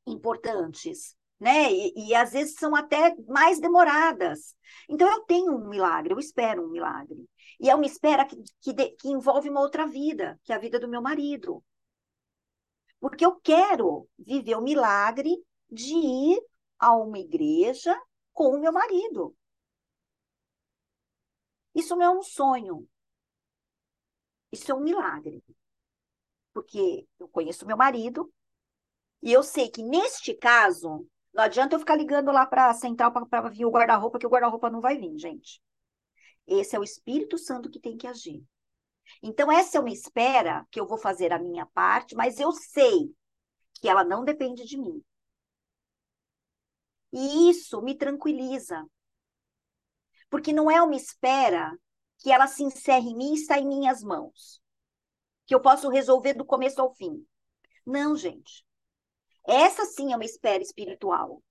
importantes, 0.06 1.16
né? 1.40 1.72
E, 1.72 2.10
e, 2.10 2.14
às 2.14 2.34
vezes 2.34 2.56
são 2.56 2.76
até 2.76 3.16
mais 3.28 3.62
demoradas. 3.62 4.56
Então 4.90 5.10
eu 5.10 5.22
tenho 5.22 5.56
um 5.56 5.70
milagre, 5.70 6.14
eu 6.14 6.20
espero 6.20 6.66
um 6.66 6.72
milagre. 6.72 7.26
E 7.58 7.70
é 7.70 7.76
uma 7.76 7.86
espera 7.86 8.26
que, 8.26 8.36
que, 8.60 8.74
de, 8.74 8.90
que 8.98 9.08
envolve 9.08 9.50
uma 9.50 9.62
outra 9.62 9.88
vida, 9.88 10.38
que 10.44 10.52
é 10.52 10.56
a 10.56 10.60
vida 10.60 10.78
do 10.78 10.90
meu 10.90 11.02
marido. 11.02 11.64
Porque 13.00 13.26
eu 13.26 13.40
quero 13.40 14.10
viver 14.18 14.56
o 14.56 14.62
milagre 14.62 15.42
de 15.72 15.94
ir 15.94 16.42
a 16.78 16.96
uma 16.96 17.20
igreja 17.20 18.00
com 18.34 18.56
o 18.56 18.60
meu 18.60 18.72
marido. 18.72 19.36
Isso 21.76 21.96
não 21.96 22.06
é 22.06 22.10
um 22.10 22.24
sonho. 22.24 22.88
Isso 24.52 24.72
é 24.72 24.76
um 24.76 24.82
milagre. 24.82 25.44
Porque 26.54 27.08
eu 27.20 27.28
conheço 27.28 27.66
meu 27.66 27.78
marido 27.78 28.32
e 29.22 29.32
eu 29.32 29.44
sei 29.44 29.70
que 29.70 29.84
neste 29.84 30.34
caso 30.34 31.08
não 31.34 31.44
adianta 31.44 31.76
eu 31.76 31.80
ficar 31.80 31.96
ligando 31.96 32.32
lá 32.32 32.46
para 32.46 32.70
a 32.70 32.74
central 32.74 33.12
para 33.12 33.50
vir 33.50 33.66
o 33.66 33.72
guarda-roupa, 33.72 34.18
que 34.18 34.26
o 34.26 34.30
guarda-roupa 34.30 34.70
não 34.70 34.82
vai 34.82 34.98
vir, 34.98 35.18
gente. 35.18 35.62
Esse 36.48 36.76
é 36.76 36.80
o 36.80 36.84
Espírito 36.84 37.38
Santo 37.38 37.70
que 37.70 37.80
tem 37.80 37.96
que 37.96 38.08
agir. 38.08 38.44
Então, 39.22 39.52
essa 39.52 39.78
é 39.78 39.82
uma 39.82 39.92
espera 39.92 40.66
que 40.72 40.80
eu 40.80 40.88
vou 40.88 40.98
fazer 40.98 41.32
a 41.32 41.40
minha 41.40 41.66
parte, 41.68 42.16
mas 42.16 42.40
eu 42.40 42.52
sei 42.52 43.14
que 43.76 43.88
ela 43.88 44.04
não 44.04 44.24
depende 44.24 44.66
de 44.66 44.78
mim. 44.78 45.04
E 47.12 47.50
isso 47.50 47.82
me 47.82 47.96
tranquiliza. 47.96 48.86
Porque 50.30 50.54
não 50.54 50.70
é 50.70 50.82
uma 50.82 50.96
espera 50.96 51.78
que 52.20 52.32
ela 52.32 52.48
se 52.48 52.64
encerre 52.64 53.10
em 53.10 53.16
mim 53.16 53.32
e 53.32 53.36
está 53.36 53.58
em 53.58 53.68
minhas 53.68 54.04
mãos. 54.04 54.62
Que 55.46 55.56
eu 55.56 55.62
posso 55.62 55.90
resolver 55.90 56.34
do 56.34 56.46
começo 56.46 56.80
ao 56.82 56.94
fim. 56.94 57.26
Não, 57.86 58.16
gente. 58.16 58.66
Essa 59.48 59.86
sim 59.86 60.14
é 60.14 60.16
uma 60.16 60.26
espera 60.26 60.62
espiritual. 60.62 61.42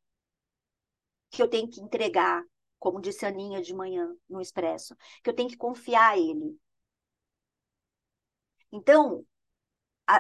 Que 1.30 1.42
eu 1.42 1.48
tenho 1.48 1.68
que 1.68 1.80
entregar, 1.80 2.44
como 2.78 3.00
disse 3.00 3.26
a 3.26 3.28
Aninha 3.28 3.60
de 3.60 3.74
manhã 3.74 4.14
no 4.28 4.40
Expresso, 4.40 4.94
que 5.22 5.28
eu 5.28 5.34
tenho 5.34 5.48
que 5.48 5.56
confiar 5.56 6.12
a 6.12 6.18
ele. 6.18 6.56
Então, 8.70 9.26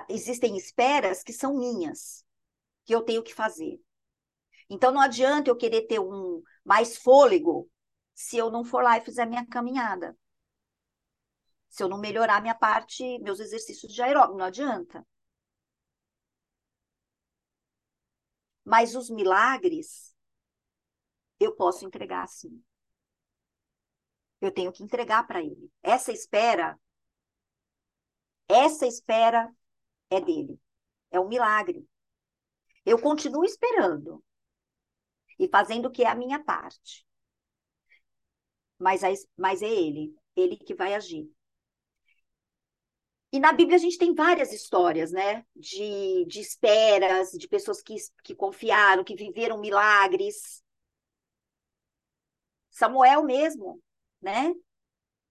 existem 0.08 0.56
esperas 0.56 1.22
que 1.22 1.32
são 1.32 1.56
minhas, 1.56 2.24
que 2.84 2.94
eu 2.94 3.02
tenho 3.02 3.22
que 3.22 3.34
fazer. 3.34 3.80
Então, 4.70 4.92
não 4.92 5.00
adianta 5.00 5.50
eu 5.50 5.56
querer 5.56 5.86
ter 5.86 5.98
um 5.98 6.42
mais 6.64 6.96
fôlego 6.96 7.70
se 8.14 8.36
eu 8.36 8.50
não 8.50 8.64
for 8.64 8.82
lá 8.82 8.98
e 8.98 9.04
fizer 9.04 9.26
minha 9.26 9.46
caminhada. 9.46 10.16
Se 11.68 11.82
eu 11.82 11.88
não 11.88 11.98
melhorar 11.98 12.40
minha 12.42 12.54
parte, 12.54 13.18
meus 13.20 13.40
exercícios 13.40 13.92
de 13.92 14.02
aeróbico, 14.02 14.38
não 14.38 14.46
adianta. 14.46 15.06
Mas 18.64 18.94
os 18.94 19.08
milagres 19.08 20.14
eu 21.40 21.54
posso 21.54 21.86
entregar 21.86 22.26
sim. 22.28 22.62
Eu 24.40 24.52
tenho 24.52 24.72
que 24.72 24.82
entregar 24.82 25.26
para 25.26 25.42
ele. 25.42 25.70
Essa 25.82 26.12
espera, 26.12 26.78
essa 28.48 28.86
espera 28.86 29.50
é 30.10 30.20
dele. 30.20 30.60
É 31.10 31.18
um 31.18 31.28
milagre. 31.28 31.86
Eu 32.84 33.00
continuo 33.00 33.44
esperando 33.44 34.22
e 35.38 35.48
fazendo 35.48 35.86
o 35.86 35.90
que 35.90 36.04
é 36.04 36.08
a 36.08 36.14
minha 36.14 36.42
parte. 36.42 37.06
Mas, 38.78 39.02
mas 39.36 39.62
é 39.62 39.68
ele, 39.68 40.14
ele 40.36 40.56
que 40.56 40.74
vai 40.74 40.94
agir. 40.94 41.28
E 43.30 43.38
na 43.38 43.52
Bíblia 43.52 43.76
a 43.76 43.78
gente 43.78 43.98
tem 43.98 44.14
várias 44.14 44.52
histórias, 44.52 45.12
né? 45.12 45.44
De, 45.54 46.24
de 46.26 46.40
esperas, 46.40 47.30
de 47.32 47.46
pessoas 47.46 47.82
que, 47.82 47.94
que 48.24 48.34
confiaram, 48.34 49.04
que 49.04 49.14
viveram 49.14 49.58
milagres. 49.60 50.62
Samuel 52.70 53.22
mesmo, 53.24 53.82
né? 54.20 54.54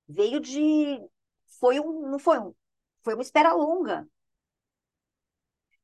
Veio 0.07 0.39
de. 0.39 0.99
Foi 1.59 1.79
um. 1.79 2.09
Não 2.09 2.19
foi 2.19 2.39
um. 2.39 2.53
Foi 3.03 3.13
uma 3.15 3.23
espera 3.23 3.53
longa. 3.53 4.07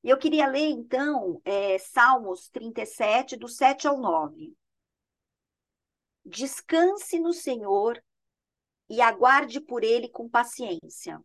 E 0.03 0.09
eu 0.09 0.17
queria 0.17 0.47
ler, 0.47 0.69
então, 0.69 1.41
é, 1.45 1.77
Salmos 1.77 2.49
37, 2.49 3.37
do 3.37 3.47
7 3.47 3.87
ao 3.87 3.97
9. 3.97 4.53
Descanse 6.25 7.19
no 7.19 7.31
Senhor 7.31 8.03
e 8.89 9.01
aguarde 9.01 9.61
por 9.61 9.83
ele 9.83 10.09
com 10.09 10.29
paciência. 10.29 11.23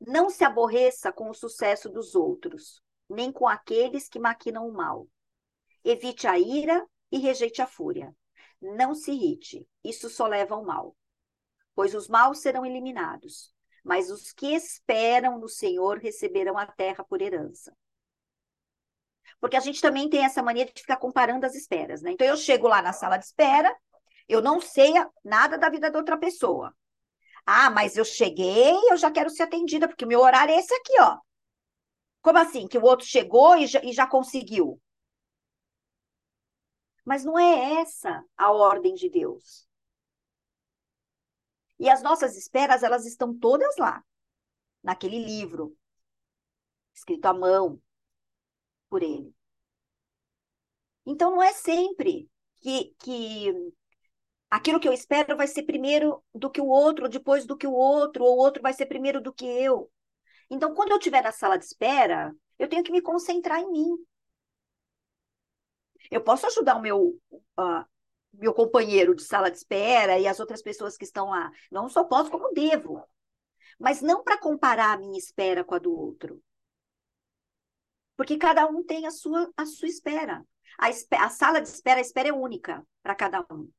Não 0.00 0.28
se 0.30 0.44
aborreça 0.44 1.12
com 1.12 1.30
o 1.30 1.34
sucesso 1.34 1.88
dos 1.88 2.14
outros, 2.14 2.82
nem 3.08 3.30
com 3.30 3.46
aqueles 3.46 4.08
que 4.08 4.18
maquinam 4.18 4.66
o 4.66 4.72
mal. 4.72 5.06
Evite 5.84 6.26
a 6.26 6.38
ira 6.38 6.86
e 7.12 7.18
rejeite 7.18 7.62
a 7.62 7.66
fúria. 7.66 8.14
Não 8.60 8.94
se 8.94 9.12
irrite, 9.12 9.68
isso 9.84 10.08
só 10.08 10.26
leva 10.26 10.54
ao 10.54 10.64
mal. 10.64 10.96
Pois 11.74 11.94
os 11.94 12.08
maus 12.08 12.38
serão 12.38 12.64
eliminados, 12.64 13.53
mas 13.84 14.10
os 14.10 14.32
que 14.32 14.54
esperam 14.54 15.38
no 15.38 15.48
Senhor 15.48 15.98
receberão 15.98 16.56
a 16.56 16.66
terra 16.66 17.04
por 17.04 17.20
herança. 17.20 17.76
Porque 19.38 19.56
a 19.56 19.60
gente 19.60 19.80
também 19.80 20.08
tem 20.08 20.24
essa 20.24 20.42
mania 20.42 20.64
de 20.64 20.80
ficar 20.80 20.96
comparando 20.96 21.44
as 21.44 21.54
esperas, 21.54 22.00
né? 22.00 22.12
Então 22.12 22.26
eu 22.26 22.36
chego 22.36 22.66
lá 22.66 22.80
na 22.80 22.94
sala 22.94 23.18
de 23.18 23.26
espera, 23.26 23.76
eu 24.26 24.40
não 24.40 24.60
sei 24.60 24.94
nada 25.22 25.58
da 25.58 25.68
vida 25.68 25.90
da 25.90 25.98
outra 25.98 26.16
pessoa. 26.16 26.74
Ah, 27.44 27.68
mas 27.68 27.96
eu 27.96 28.04
cheguei, 28.06 28.74
eu 28.90 28.96
já 28.96 29.10
quero 29.10 29.28
ser 29.28 29.42
atendida, 29.42 29.86
porque 29.86 30.04
o 30.04 30.08
meu 30.08 30.20
horário 30.20 30.54
é 30.54 30.58
esse 30.58 30.72
aqui, 30.74 30.98
ó. 31.00 31.18
Como 32.22 32.38
assim? 32.38 32.66
Que 32.66 32.78
o 32.78 32.84
outro 32.84 33.06
chegou 33.06 33.54
e 33.58 33.66
já, 33.66 33.82
e 33.84 33.92
já 33.92 34.06
conseguiu? 34.06 34.80
Mas 37.04 37.22
não 37.22 37.38
é 37.38 37.82
essa 37.82 38.24
a 38.34 38.50
ordem 38.50 38.94
de 38.94 39.10
Deus. 39.10 39.68
E 41.78 41.90
as 41.90 42.02
nossas 42.02 42.36
esperas, 42.36 42.82
elas 42.82 43.04
estão 43.04 43.36
todas 43.36 43.76
lá, 43.76 44.02
naquele 44.82 45.18
livro, 45.18 45.76
escrito 46.94 47.26
à 47.26 47.34
mão 47.34 47.80
por 48.88 49.02
ele. 49.02 49.34
Então, 51.06 51.32
não 51.32 51.42
é 51.42 51.52
sempre 51.52 52.30
que, 52.60 52.94
que 52.98 53.52
aquilo 54.50 54.80
que 54.80 54.88
eu 54.88 54.92
espero 54.92 55.36
vai 55.36 55.46
ser 55.46 55.64
primeiro 55.64 56.22
do 56.34 56.50
que 56.50 56.60
o 56.60 56.66
outro, 56.66 57.08
depois 57.08 57.46
do 57.46 57.56
que 57.56 57.66
o 57.66 57.72
outro, 57.72 58.24
ou 58.24 58.36
o 58.36 58.38
outro 58.38 58.62
vai 58.62 58.72
ser 58.72 58.86
primeiro 58.86 59.20
do 59.20 59.32
que 59.32 59.44
eu. 59.44 59.90
Então, 60.50 60.74
quando 60.74 60.92
eu 60.92 60.98
estiver 60.98 61.22
na 61.22 61.32
sala 61.32 61.58
de 61.58 61.64
espera, 61.64 62.34
eu 62.58 62.68
tenho 62.68 62.84
que 62.84 62.92
me 62.92 63.02
concentrar 63.02 63.60
em 63.60 63.70
mim. 63.70 63.96
Eu 66.10 66.22
posso 66.22 66.46
ajudar 66.46 66.76
o 66.76 66.80
meu, 66.80 67.18
uh, 67.58 67.84
meu 68.38 68.54
companheiro 68.54 69.14
de 69.14 69.22
sala 69.22 69.50
de 69.50 69.58
espera 69.58 70.18
e 70.18 70.26
as 70.26 70.40
outras 70.40 70.62
pessoas 70.62 70.96
que 70.96 71.04
estão 71.04 71.30
lá. 71.30 71.50
Não 71.70 71.88
só 71.88 72.04
posso, 72.04 72.30
como 72.30 72.52
devo. 72.52 73.02
Mas 73.78 74.00
não 74.02 74.22
para 74.22 74.38
comparar 74.38 74.94
a 74.94 74.98
minha 74.98 75.18
espera 75.18 75.64
com 75.64 75.74
a 75.74 75.78
do 75.78 75.94
outro. 75.94 76.42
Porque 78.16 78.36
cada 78.38 78.66
um 78.66 78.82
tem 78.84 79.06
a 79.06 79.10
sua, 79.10 79.50
a 79.56 79.66
sua 79.66 79.88
espera. 79.88 80.44
A, 80.78 80.88
a 81.24 81.30
sala 81.30 81.60
de 81.60 81.68
espera, 81.68 82.00
a 82.00 82.02
espera 82.02 82.28
é 82.28 82.32
única 82.32 82.86
para 83.02 83.14
cada 83.14 83.40
um. 83.50 83.70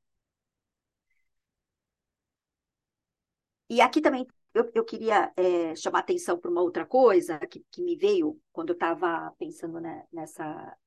E 3.69 3.81
aqui 3.81 4.01
também 4.01 4.27
eu, 4.53 4.71
eu 4.73 4.85
queria 4.85 5.31
é, 5.35 5.75
chamar 5.75 5.99
atenção 5.99 6.39
para 6.39 6.49
uma 6.49 6.61
outra 6.61 6.85
coisa 6.85 7.39
que, 7.39 7.63
que 7.71 7.81
me 7.81 7.95
veio 7.95 8.39
quando 8.51 8.69
eu 8.69 8.75
estava 8.75 9.33
pensando 9.37 9.79
nessa, 10.11 10.77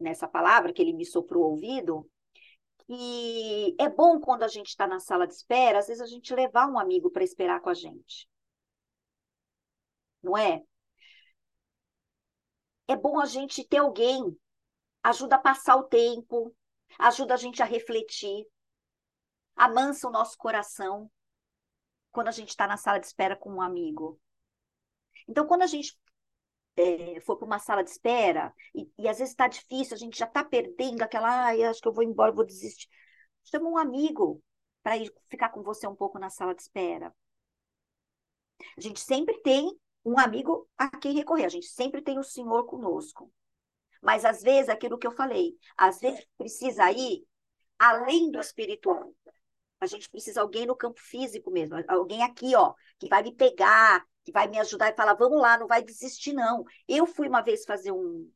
nessa 0.00 0.26
palavra 0.26 0.72
que 0.72 0.82
ele 0.82 0.92
me 0.92 1.04
soprou 1.04 1.44
o 1.44 1.50
ouvido. 1.50 2.08
E 2.88 3.74
é 3.78 3.88
bom 3.88 4.18
quando 4.18 4.42
a 4.44 4.48
gente 4.48 4.68
está 4.68 4.86
na 4.86 4.98
sala 4.98 5.26
de 5.26 5.34
espera, 5.34 5.78
às 5.78 5.88
vezes 5.88 6.02
a 6.02 6.06
gente 6.06 6.34
levar 6.34 6.66
um 6.66 6.78
amigo 6.78 7.10
para 7.10 7.22
esperar 7.24 7.60
com 7.60 7.68
a 7.68 7.74
gente. 7.74 8.28
Não 10.22 10.36
é? 10.36 10.62
É 12.86 12.96
bom 12.96 13.20
a 13.20 13.26
gente 13.26 13.62
ter 13.64 13.78
alguém, 13.78 14.36
ajuda 15.02 15.36
a 15.36 15.38
passar 15.38 15.76
o 15.76 15.84
tempo, 15.84 16.54
ajuda 16.98 17.34
a 17.34 17.36
gente 17.36 17.62
a 17.62 17.66
refletir, 17.66 18.46
amansa 19.54 20.08
o 20.08 20.10
nosso 20.10 20.38
coração 20.38 21.10
quando 22.10 22.28
a 22.28 22.32
gente 22.32 22.48
está 22.48 22.66
na 22.66 22.78
sala 22.78 22.98
de 22.98 23.06
espera 23.06 23.36
com 23.36 23.52
um 23.52 23.60
amigo. 23.60 24.18
Então, 25.28 25.46
quando 25.46 25.62
a 25.62 25.66
gente 25.66 25.98
é, 26.80 27.20
for 27.20 27.36
para 27.36 27.46
uma 27.46 27.58
sala 27.58 27.82
de 27.82 27.90
espera, 27.90 28.52
e, 28.74 28.90
e 28.98 29.08
às 29.08 29.18
vezes 29.18 29.32
está 29.32 29.48
difícil, 29.48 29.94
a 29.94 29.98
gente 29.98 30.18
já 30.18 30.26
está 30.26 30.44
perdendo 30.44 31.02
aquela, 31.02 31.46
ai, 31.46 31.62
acho 31.64 31.80
que 31.80 31.88
eu 31.88 31.92
vou 31.92 32.04
embora, 32.04 32.32
vou 32.32 32.44
desistir. 32.44 32.88
Chama 33.44 33.68
um 33.68 33.78
amigo 33.78 34.42
para 34.82 34.96
ir 34.96 35.12
ficar 35.28 35.50
com 35.50 35.62
você 35.62 35.86
um 35.86 35.94
pouco 35.94 36.18
na 36.18 36.30
sala 36.30 36.54
de 36.54 36.62
espera. 36.62 37.14
A 38.76 38.80
gente 38.80 39.00
sempre 39.00 39.40
tem 39.42 39.70
um 40.04 40.18
amigo 40.18 40.68
a 40.76 40.88
quem 40.98 41.14
recorrer, 41.14 41.44
a 41.44 41.50
gente 41.50 41.66
sempre 41.66 42.02
tem 42.02 42.18
o 42.18 42.24
Senhor 42.24 42.64
conosco. 42.64 43.32
Mas 44.00 44.24
às 44.24 44.42
vezes, 44.42 44.68
aquilo 44.68 44.98
que 44.98 45.06
eu 45.06 45.12
falei, 45.12 45.56
às 45.76 45.98
vezes 46.00 46.24
precisa 46.36 46.90
ir 46.92 47.26
além 47.78 48.30
do 48.30 48.40
espiritual. 48.40 49.12
A 49.80 49.86
gente 49.86 50.10
precisa 50.10 50.34
de 50.34 50.40
alguém 50.40 50.66
no 50.66 50.76
campo 50.76 51.00
físico 51.00 51.50
mesmo, 51.50 51.76
alguém 51.86 52.22
aqui, 52.22 52.54
ó, 52.56 52.74
que 52.98 53.08
vai 53.08 53.22
me 53.22 53.34
pegar, 53.34 54.04
que 54.28 54.32
vai 54.32 54.46
me 54.48 54.58
ajudar 54.58 54.90
e 54.90 54.96
falar, 54.96 55.14
vamos 55.14 55.40
lá, 55.40 55.58
não 55.58 55.66
vai 55.66 55.82
desistir, 55.82 56.32
não. 56.32 56.64
Eu 56.86 57.06
fui 57.06 57.28
uma 57.28 57.40
vez 57.42 57.64
fazer 57.64 57.92
um, 57.92 58.30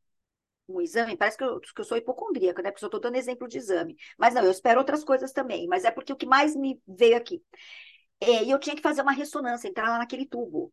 um 0.69 0.81
exame, 0.81 1.17
parece 1.17 1.39
que 1.39 1.45
eu, 1.45 1.61
que 1.61 1.81
eu 1.81 1.85
sou 1.85 1.99
hipocondríaca, 1.99 2.63
né? 2.63 2.71
Porque 2.71 2.85
eu 2.85 2.89
estou 2.89 3.01
dando 3.01 3.17
exemplo 3.17 3.49
de 3.49 3.59
exame. 3.59 3.97
Mas 4.19 4.35
não, 4.35 4.45
eu 4.45 4.51
espero 4.51 4.81
outras 4.81 5.05
coisas 5.05 5.33
também, 5.33 5.67
mas 5.69 5.85
é 5.85 5.91
porque 5.91 6.13
o 6.13 6.17
que 6.17 6.27
mais 6.27 6.57
me 6.57 6.81
veio 6.89 7.17
aqui. 7.17 7.43
É, 8.21 8.45
e 8.45 8.51
eu 8.51 8.59
tinha 8.61 8.77
que 8.77 8.83
fazer 8.83 9.03
uma 9.03 9.13
ressonância, 9.13 9.69
entrar 9.69 9.89
lá 9.91 9.99
naquele 9.99 10.27
tubo. 10.27 10.73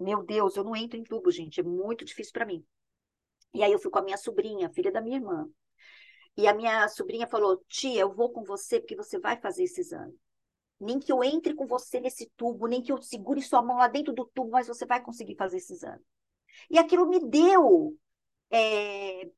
Meu 0.00 0.22
Deus, 0.24 0.56
eu 0.56 0.64
não 0.64 0.74
entro 0.74 0.98
em 0.98 1.04
tubo, 1.04 1.30
gente, 1.30 1.60
é 1.60 1.62
muito 1.62 2.04
difícil 2.04 2.32
para 2.32 2.46
mim. 2.46 2.64
E 3.54 3.62
aí 3.62 3.72
eu 3.72 3.78
fui 3.78 3.90
com 3.90 3.98
a 3.98 4.02
minha 4.02 4.16
sobrinha, 4.16 4.70
filha 4.70 4.92
da 4.92 5.00
minha 5.00 5.18
irmã. 5.18 5.48
E 6.36 6.48
a 6.48 6.54
minha 6.54 6.88
sobrinha 6.88 7.26
falou: 7.26 7.64
Tia, 7.68 8.00
eu 8.02 8.12
vou 8.14 8.32
com 8.32 8.44
você 8.44 8.80
porque 8.80 8.96
você 8.96 9.18
vai 9.18 9.40
fazer 9.40 9.64
esse 9.64 9.80
exame. 9.80 10.18
Nem 10.80 10.98
que 10.98 11.12
eu 11.12 11.22
entre 11.22 11.54
com 11.54 11.66
você 11.66 12.00
nesse 12.00 12.30
tubo, 12.36 12.66
nem 12.66 12.82
que 12.82 12.90
eu 12.90 13.00
segure 13.02 13.42
sua 13.42 13.62
mão 13.62 13.76
lá 13.76 13.88
dentro 13.88 14.12
do 14.12 14.24
tubo, 14.24 14.50
mas 14.50 14.66
você 14.68 14.86
vai 14.86 15.02
conseguir 15.02 15.36
fazer 15.36 15.58
esse 15.58 15.74
exame. 15.74 16.02
E 16.70 16.78
aquilo 16.78 17.06
me 17.06 17.20
deu, 17.20 17.96
é, 18.50 19.28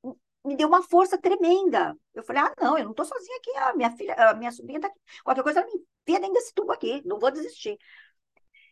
me 0.45 0.57
deu 0.57 0.69
uma 0.69 0.83
força 0.83 1.19
tremenda. 1.19 1.97
Eu 2.15 2.23
falei, 2.23 2.43
ah, 2.43 2.55
não, 2.61 2.79
eu 2.79 2.85
não 2.85 2.93
estou 2.93 3.05
sozinha 3.05 3.37
aqui, 3.37 3.51
a 3.57 3.75
minha 3.75 3.91
filha, 3.91 4.15
a 4.15 4.35
minha 4.35 4.51
sobrinha 4.51 4.79
está 4.79 4.89
aqui. 4.89 5.01
Qualquer 5.25 5.43
coisa, 5.43 5.61
ela 5.61 5.69
me 5.69 5.75
enfia 5.75 6.21
dentro 6.21 6.35
desse 6.35 6.55
tubo 6.55 6.73
aqui, 6.73 7.03
não 7.05 7.19
vou 7.19 7.31
desistir. 7.31 7.77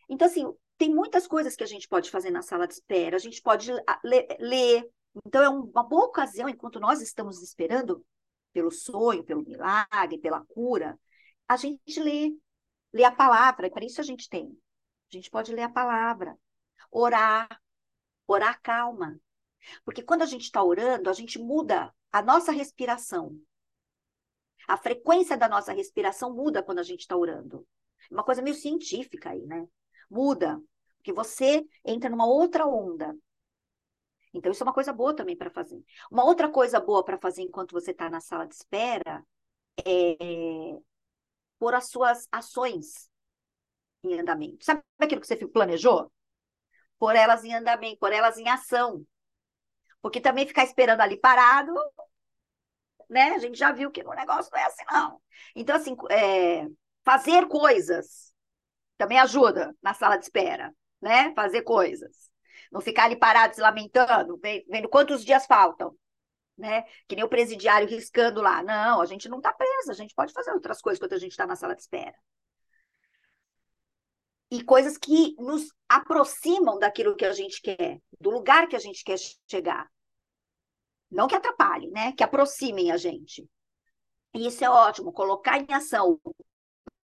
Então, 0.09 0.27
assim, 0.27 0.45
tem 0.77 0.93
muitas 0.93 1.27
coisas 1.27 1.55
que 1.55 1.63
a 1.63 1.67
gente 1.67 1.87
pode 1.87 2.09
fazer 2.09 2.31
na 2.31 2.41
sala 2.41 2.67
de 2.67 2.73
espera, 2.73 3.15
a 3.15 3.19
gente 3.19 3.41
pode 3.41 3.71
ler. 4.39 4.89
Então, 5.25 5.43
é 5.43 5.49
uma 5.49 5.83
boa 5.83 6.05
ocasião, 6.05 6.49
enquanto 6.49 6.79
nós 6.79 7.01
estamos 7.01 7.41
esperando 7.41 8.03
pelo 8.53 8.71
sonho, 8.71 9.23
pelo 9.23 9.43
milagre, 9.43 10.17
pela 10.17 10.43
cura, 10.45 10.99
a 11.47 11.55
gente 11.55 11.99
lê, 11.99 12.31
lê 12.93 13.03
a 13.03 13.11
palavra, 13.11 13.67
e 13.67 13.71
para 13.71 13.85
isso 13.85 14.01
a 14.01 14.03
gente 14.03 14.29
tem. 14.29 14.57
A 15.11 15.15
gente 15.15 15.29
pode 15.29 15.53
ler 15.53 15.63
a 15.63 15.69
palavra, 15.69 16.37
orar, 16.89 17.47
orar 18.27 18.61
calma. 18.61 19.19
Porque 19.83 20.01
quando 20.01 20.21
a 20.23 20.25
gente 20.25 20.43
está 20.43 20.63
orando, 20.63 21.09
a 21.09 21.13
gente 21.13 21.37
muda 21.37 21.93
a 22.11 22.21
nossa 22.21 22.51
respiração. 22.51 23.39
A 24.67 24.77
frequência 24.77 25.37
da 25.37 25.47
nossa 25.47 25.73
respiração 25.73 26.33
muda 26.33 26.63
quando 26.63 26.79
a 26.79 26.83
gente 26.83 27.01
está 27.01 27.15
orando. 27.15 27.67
Uma 28.09 28.23
coisa 28.23 28.41
meio 28.41 28.55
científica 28.55 29.31
aí, 29.31 29.45
né? 29.45 29.67
Muda. 30.09 30.61
Porque 30.97 31.13
você 31.13 31.65
entra 31.83 32.09
numa 32.09 32.25
outra 32.25 32.65
onda. 32.65 33.15
Então, 34.33 34.51
isso 34.51 34.63
é 34.63 34.65
uma 34.65 34.73
coisa 34.73 34.93
boa 34.93 35.15
também 35.15 35.35
para 35.35 35.49
fazer. 35.49 35.83
Uma 36.09 36.23
outra 36.23 36.49
coisa 36.49 36.79
boa 36.79 37.03
para 37.03 37.17
fazer 37.17 37.41
enquanto 37.41 37.73
você 37.73 37.91
está 37.91 38.09
na 38.09 38.21
sala 38.21 38.47
de 38.47 38.55
espera 38.55 39.25
é 39.85 40.79
pôr 41.61 41.75
as 41.75 41.91
suas 41.91 42.27
ações 42.31 43.07
em 44.03 44.19
andamento. 44.19 44.65
Sabe 44.65 44.81
aquilo 44.97 45.21
que 45.21 45.27
você 45.27 45.37
planejou? 45.47 46.11
Pôr 46.97 47.15
elas 47.15 47.43
em 47.43 47.53
andamento, 47.53 47.99
pôr 47.99 48.11
elas 48.11 48.39
em 48.39 48.49
ação. 48.49 49.05
Porque 50.01 50.19
também 50.19 50.47
ficar 50.47 50.63
esperando 50.63 51.01
ali 51.01 51.17
parado, 51.19 51.71
né? 53.07 53.35
A 53.35 53.37
gente 53.37 53.59
já 53.59 53.71
viu 53.71 53.91
que 53.91 54.01
o 54.01 54.13
negócio 54.13 54.49
não 54.51 54.59
é 54.59 54.65
assim, 54.65 54.83
não. 54.91 55.21
Então, 55.55 55.75
assim, 55.75 55.95
é, 56.09 56.65
fazer 57.05 57.47
coisas 57.47 58.33
também 58.97 59.19
ajuda 59.19 59.75
na 59.83 59.93
sala 59.93 60.17
de 60.17 60.23
espera, 60.23 60.73
né? 60.99 61.31
Fazer 61.35 61.61
coisas. 61.61 62.31
Não 62.71 62.81
ficar 62.81 63.03
ali 63.03 63.15
parado 63.15 63.53
se 63.53 63.61
lamentando, 63.61 64.39
vendo 64.67 64.89
quantos 64.89 65.23
dias 65.23 65.45
faltam 65.45 65.95
né? 66.61 66.83
Que 67.07 67.15
nem 67.15 67.25
o 67.25 67.29
presidiário 67.29 67.87
riscando 67.87 68.41
lá. 68.41 68.63
Não, 68.63 69.01
a 69.01 69.05
gente 69.05 69.27
não 69.27 69.39
está 69.39 69.51
presa, 69.51 69.91
a 69.91 69.95
gente 69.95 70.13
pode 70.15 70.31
fazer 70.31 70.51
outras 70.51 70.81
coisas 70.81 70.99
quando 70.99 71.13
a 71.13 71.19
gente 71.19 71.31
está 71.31 71.45
na 71.45 71.55
sala 71.55 71.75
de 71.75 71.81
espera. 71.81 72.15
E 74.49 74.63
coisas 74.63 74.97
que 74.97 75.33
nos 75.39 75.73
aproximam 75.89 76.77
daquilo 76.77 77.15
que 77.15 77.25
a 77.25 77.33
gente 77.33 77.61
quer, 77.61 77.99
do 78.19 78.29
lugar 78.29 78.67
que 78.67 78.75
a 78.75 78.79
gente 78.79 79.03
quer 79.03 79.17
chegar. 79.49 79.89
Não 81.09 81.27
que 81.27 81.35
atrapalhe, 81.35 81.89
né? 81.89 82.13
Que 82.13 82.23
aproximem 82.23 82.91
a 82.91 82.97
gente. 82.97 83.49
E 84.33 84.47
isso 84.47 84.63
é 84.63 84.69
ótimo, 84.69 85.11
colocar 85.11 85.57
em 85.57 85.73
ação 85.73 86.19
o 86.23 86.35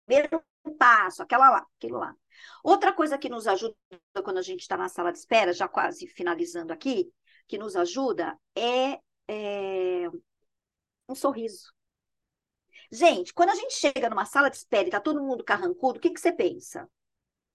primeiro 0.06 0.42
passo, 0.78 1.22
aquela 1.22 1.50
lá, 1.50 1.66
aquilo 1.76 1.98
lá. 1.98 2.14
Outra 2.62 2.92
coisa 2.92 3.18
que 3.18 3.28
nos 3.28 3.46
ajuda 3.46 3.74
quando 4.22 4.38
a 4.38 4.42
gente 4.42 4.60
está 4.60 4.76
na 4.76 4.88
sala 4.88 5.12
de 5.12 5.18
espera, 5.18 5.52
já 5.52 5.68
quase 5.68 6.06
finalizando 6.06 6.72
aqui, 6.72 7.10
que 7.46 7.58
nos 7.58 7.76
ajuda 7.76 8.38
é 8.56 9.00
é, 9.28 10.08
um 11.08 11.14
sorriso. 11.14 11.72
Gente, 12.90 13.34
quando 13.34 13.50
a 13.50 13.54
gente 13.54 13.74
chega 13.74 14.08
numa 14.08 14.24
sala 14.24 14.50
de 14.50 14.56
espera 14.56 14.88
e 14.88 14.90
tá 14.90 15.00
todo 15.00 15.22
mundo 15.22 15.44
carrancudo, 15.44 15.98
o 15.98 16.00
que, 16.00 16.10
que 16.10 16.20
você 16.20 16.32
pensa? 16.32 16.88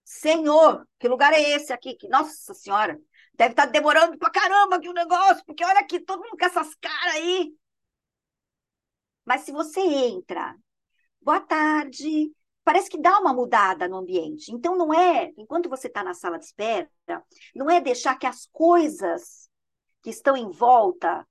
Senhor, 0.04 0.88
que 1.00 1.08
lugar 1.08 1.34
é 1.34 1.42
esse 1.42 1.74
aqui? 1.74 1.96
Que, 1.96 2.08
nossa 2.10 2.54
senhora, 2.54 3.00
deve 3.34 3.52
estar 3.54 3.66
tá 3.66 3.72
demorando 3.72 4.18
pra 4.18 4.30
caramba 4.30 4.76
aqui 4.76 4.90
o 4.90 4.94
negócio, 4.94 5.44
porque 5.46 5.66
olha 5.66 5.80
aqui, 5.80 6.00
todo 6.00 6.22
mundo 6.24 6.38
com 6.38 6.46
essas 6.46 6.76
caras 6.76 7.16
aí. 7.16 7.56
Mas 9.26 9.42
se 9.42 9.52
você 9.52 9.80
entra, 9.80 10.56
boa 11.22 11.40
tarde, 11.40 12.32
parece 12.64 12.90
que 12.90 13.02
dá 13.02 13.20
uma 13.20 13.34
mudada 13.34 13.88
no 13.88 13.98
ambiente. 13.98 14.52
Então, 14.52 14.76
não 14.76 14.94
é, 14.94 15.32
enquanto 15.38 15.70
você 15.70 15.88
está 15.88 16.04
na 16.04 16.14
sala 16.14 16.38
de 16.38 16.46
espera, 16.46 16.90
não 17.56 17.70
é 17.70 17.82
deixar 17.82 18.18
que 18.18 18.28
as 18.28 18.46
coisas 18.48 19.50
que 20.04 20.10
estão 20.10 20.36
em 20.36 20.52
volta 20.52 21.26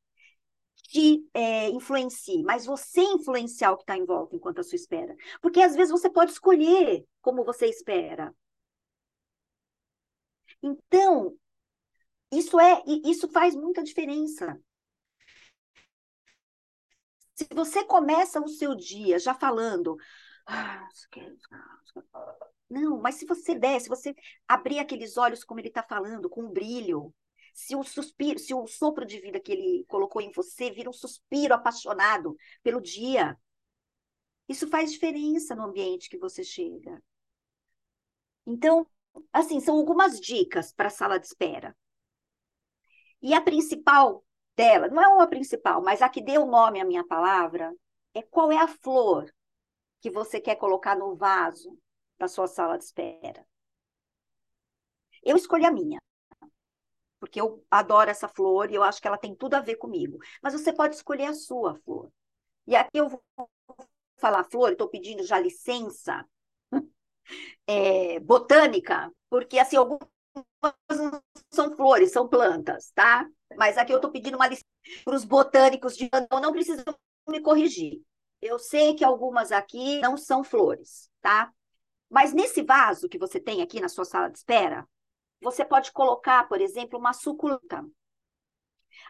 te 0.82 1.26
é, 1.32 1.68
influencie, 1.70 2.42
mas 2.42 2.66
você 2.66 3.00
influenciar 3.02 3.72
o 3.72 3.76
que 3.76 3.82
está 3.84 3.96
em 3.96 4.04
volta 4.04 4.36
enquanto 4.36 4.60
a 4.60 4.62
sua 4.62 4.76
espera. 4.76 5.16
Porque 5.40 5.60
às 5.60 5.74
vezes 5.74 5.90
você 5.90 6.10
pode 6.10 6.32
escolher 6.32 7.06
como 7.20 7.44
você 7.44 7.66
espera. 7.66 8.34
Então, 10.62 11.36
isso 12.30 12.58
é, 12.60 12.82
isso 13.04 13.28
faz 13.28 13.54
muita 13.54 13.82
diferença. 13.82 14.60
Se 17.34 17.46
você 17.52 17.84
começa 17.84 18.40
o 18.40 18.48
seu 18.48 18.74
dia 18.74 19.18
já 19.18 19.34
falando, 19.34 19.96
ah, 20.46 20.86
não, 22.68 23.00
mas 23.00 23.16
se 23.16 23.26
você 23.26 23.54
der, 23.54 23.80
se 23.80 23.88
você 23.88 24.14
abrir 24.48 24.78
aqueles 24.78 25.16
olhos 25.16 25.44
como 25.44 25.60
ele 25.60 25.68
está 25.68 25.82
falando, 25.82 26.28
com 26.28 26.42
um 26.44 26.50
brilho, 26.50 27.14
se 27.52 27.76
o 27.76 27.82
suspiro, 27.82 28.38
se 28.38 28.54
o 28.54 28.66
sopro 28.66 29.04
de 29.04 29.20
vida 29.20 29.40
que 29.40 29.52
ele 29.52 29.84
colocou 29.88 30.20
em 30.22 30.32
você 30.32 30.70
vira 30.70 30.88
um 30.88 30.92
suspiro 30.92 31.54
apaixonado 31.54 32.36
pelo 32.62 32.80
dia, 32.80 33.38
isso 34.48 34.68
faz 34.68 34.92
diferença 34.92 35.54
no 35.54 35.64
ambiente 35.64 36.08
que 36.08 36.18
você 36.18 36.42
chega. 36.42 37.02
Então, 38.46 38.86
assim, 39.32 39.60
são 39.60 39.76
algumas 39.76 40.20
dicas 40.20 40.72
para 40.72 40.88
a 40.88 40.90
sala 40.90 41.18
de 41.18 41.26
espera. 41.26 41.76
E 43.20 43.34
a 43.34 43.40
principal 43.40 44.24
dela, 44.56 44.88
não 44.88 45.02
é 45.02 45.08
uma 45.08 45.28
principal, 45.28 45.82
mas 45.82 46.02
a 46.02 46.08
que 46.08 46.20
deu 46.20 46.46
nome 46.46 46.80
à 46.80 46.84
minha 46.84 47.06
palavra, 47.06 47.72
é 48.14 48.22
qual 48.22 48.50
é 48.50 48.58
a 48.58 48.68
flor 48.68 49.32
que 50.00 50.10
você 50.10 50.40
quer 50.40 50.56
colocar 50.56 50.96
no 50.96 51.14
vaso 51.14 51.78
da 52.18 52.26
sua 52.26 52.48
sala 52.48 52.76
de 52.76 52.84
espera. 52.84 53.46
Eu 55.22 55.36
escolhi 55.36 55.64
a 55.64 55.70
minha 55.70 56.01
porque 57.32 57.40
eu 57.40 57.64
adoro 57.70 58.10
essa 58.10 58.28
flor 58.28 58.70
e 58.70 58.74
eu 58.74 58.82
acho 58.82 59.00
que 59.00 59.08
ela 59.08 59.16
tem 59.16 59.34
tudo 59.34 59.54
a 59.54 59.60
ver 59.60 59.76
comigo. 59.76 60.18
Mas 60.42 60.52
você 60.52 60.70
pode 60.70 60.96
escolher 60.96 61.24
a 61.24 61.32
sua 61.32 61.74
flor. 61.76 62.12
E 62.66 62.76
aqui 62.76 62.98
eu 62.98 63.08
vou 63.08 63.22
falar 64.18 64.44
flor, 64.44 64.72
estou 64.72 64.86
pedindo 64.86 65.22
já 65.22 65.38
licença 65.38 66.26
é, 67.66 68.20
botânica, 68.20 69.10
porque 69.30 69.58
assim, 69.58 69.76
algumas 69.76 70.06
não 70.90 71.22
são 71.50 71.74
flores, 71.74 72.12
são 72.12 72.28
plantas, 72.28 72.90
tá? 72.90 73.26
Mas 73.56 73.78
aqui 73.78 73.92
eu 73.92 73.96
estou 73.96 74.12
pedindo 74.12 74.36
uma 74.36 74.46
licença 74.46 74.66
para 75.02 75.16
os 75.16 75.24
botânicos 75.24 75.96
de 75.96 76.10
não, 76.30 76.52
precisam 76.52 76.84
me 77.26 77.40
corrigir. 77.40 78.02
Eu 78.42 78.58
sei 78.58 78.94
que 78.94 79.04
algumas 79.04 79.52
aqui 79.52 80.00
não 80.00 80.18
são 80.18 80.44
flores, 80.44 81.10
tá? 81.22 81.50
Mas 82.10 82.34
nesse 82.34 82.62
vaso 82.62 83.08
que 83.08 83.18
você 83.18 83.40
tem 83.40 83.62
aqui 83.62 83.80
na 83.80 83.88
sua 83.88 84.04
sala 84.04 84.28
de 84.28 84.36
espera, 84.36 84.86
você 85.42 85.64
pode 85.64 85.92
colocar, 85.92 86.48
por 86.48 86.60
exemplo, 86.60 86.98
uma 86.98 87.12
suculenta. 87.12 87.84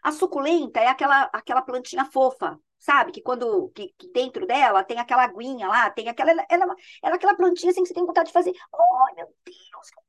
A 0.03 0.11
suculenta 0.11 0.81
é 0.81 0.89
aquela, 0.89 1.25
aquela 1.33 1.63
plantinha 1.63 2.05
fofa, 2.05 2.59
sabe? 2.79 3.13
Que 3.13 3.21
quando 3.21 3.69
que, 3.71 3.95
que, 3.99 4.11
dentro 4.13 4.47
dela 4.47 4.83
tem 4.83 4.99
aquela 4.99 5.25
aguinha 5.25 5.69
lá, 5.69 5.91
tem 5.91 6.09
aquela. 6.09 6.31
Ela, 6.31 6.47
ela, 6.49 6.65
ela 7.03 7.15
é 7.15 7.17
aquela 7.17 7.37
plantinha 7.37 7.71
assim 7.71 7.83
que 7.83 7.89
você 7.89 7.95
tem 7.95 8.07
vontade 8.07 8.29
de 8.29 8.33
fazer. 8.33 8.53
Oh, 8.73 9.15
meu 9.15 9.27
Deus, 9.45 9.91
que 9.91 10.01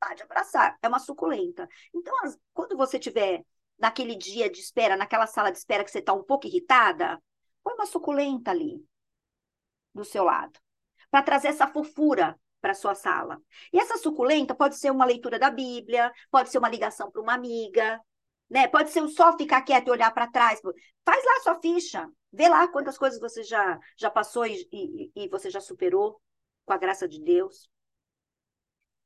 vontade 0.00 0.16
de 0.16 0.22
abraçar. 0.22 0.78
É 0.80 0.88
uma 0.88 0.98
suculenta. 0.98 1.68
Então, 1.94 2.14
as, 2.24 2.38
quando 2.52 2.76
você 2.76 2.98
tiver 2.98 3.44
naquele 3.78 4.14
dia 4.14 4.50
de 4.50 4.60
espera, 4.60 4.96
naquela 4.96 5.26
sala 5.26 5.50
de 5.50 5.58
espera 5.58 5.84
que 5.84 5.90
você 5.90 5.98
está 5.98 6.12
um 6.12 6.22
pouco 6.22 6.46
irritada, 6.46 7.20
põe 7.62 7.74
uma 7.74 7.86
suculenta 7.86 8.50
ali 8.50 8.84
do 9.94 10.04
seu 10.04 10.24
lado. 10.24 10.58
Para 11.10 11.22
trazer 11.22 11.48
essa 11.48 11.66
fofura 11.66 12.38
para 12.60 12.74
sua 12.74 12.94
sala. 12.94 13.40
E 13.72 13.78
essa 13.78 13.96
suculenta 13.98 14.54
pode 14.54 14.76
ser 14.76 14.90
uma 14.90 15.04
leitura 15.04 15.38
da 15.38 15.50
Bíblia, 15.50 16.12
pode 16.30 16.50
ser 16.50 16.58
uma 16.58 16.68
ligação 16.68 17.10
para 17.10 17.22
uma 17.22 17.34
amiga, 17.34 18.00
né? 18.48 18.68
Pode 18.68 18.90
ser 18.90 19.06
só 19.08 19.36
ficar 19.36 19.62
quieto 19.62 19.88
e 19.88 19.90
olhar 19.90 20.12
para 20.12 20.30
trás. 20.30 20.60
Faz 21.04 21.24
lá 21.24 21.40
sua 21.42 21.60
ficha, 21.60 22.08
vê 22.32 22.48
lá 22.48 22.68
quantas 22.68 22.98
coisas 22.98 23.20
você 23.20 23.42
já 23.42 23.78
já 23.96 24.10
passou 24.10 24.46
e, 24.46 24.68
e, 24.72 25.12
e 25.14 25.28
você 25.28 25.50
já 25.50 25.60
superou 25.60 26.20
com 26.64 26.72
a 26.72 26.78
graça 26.78 27.08
de 27.08 27.20
Deus. 27.20 27.68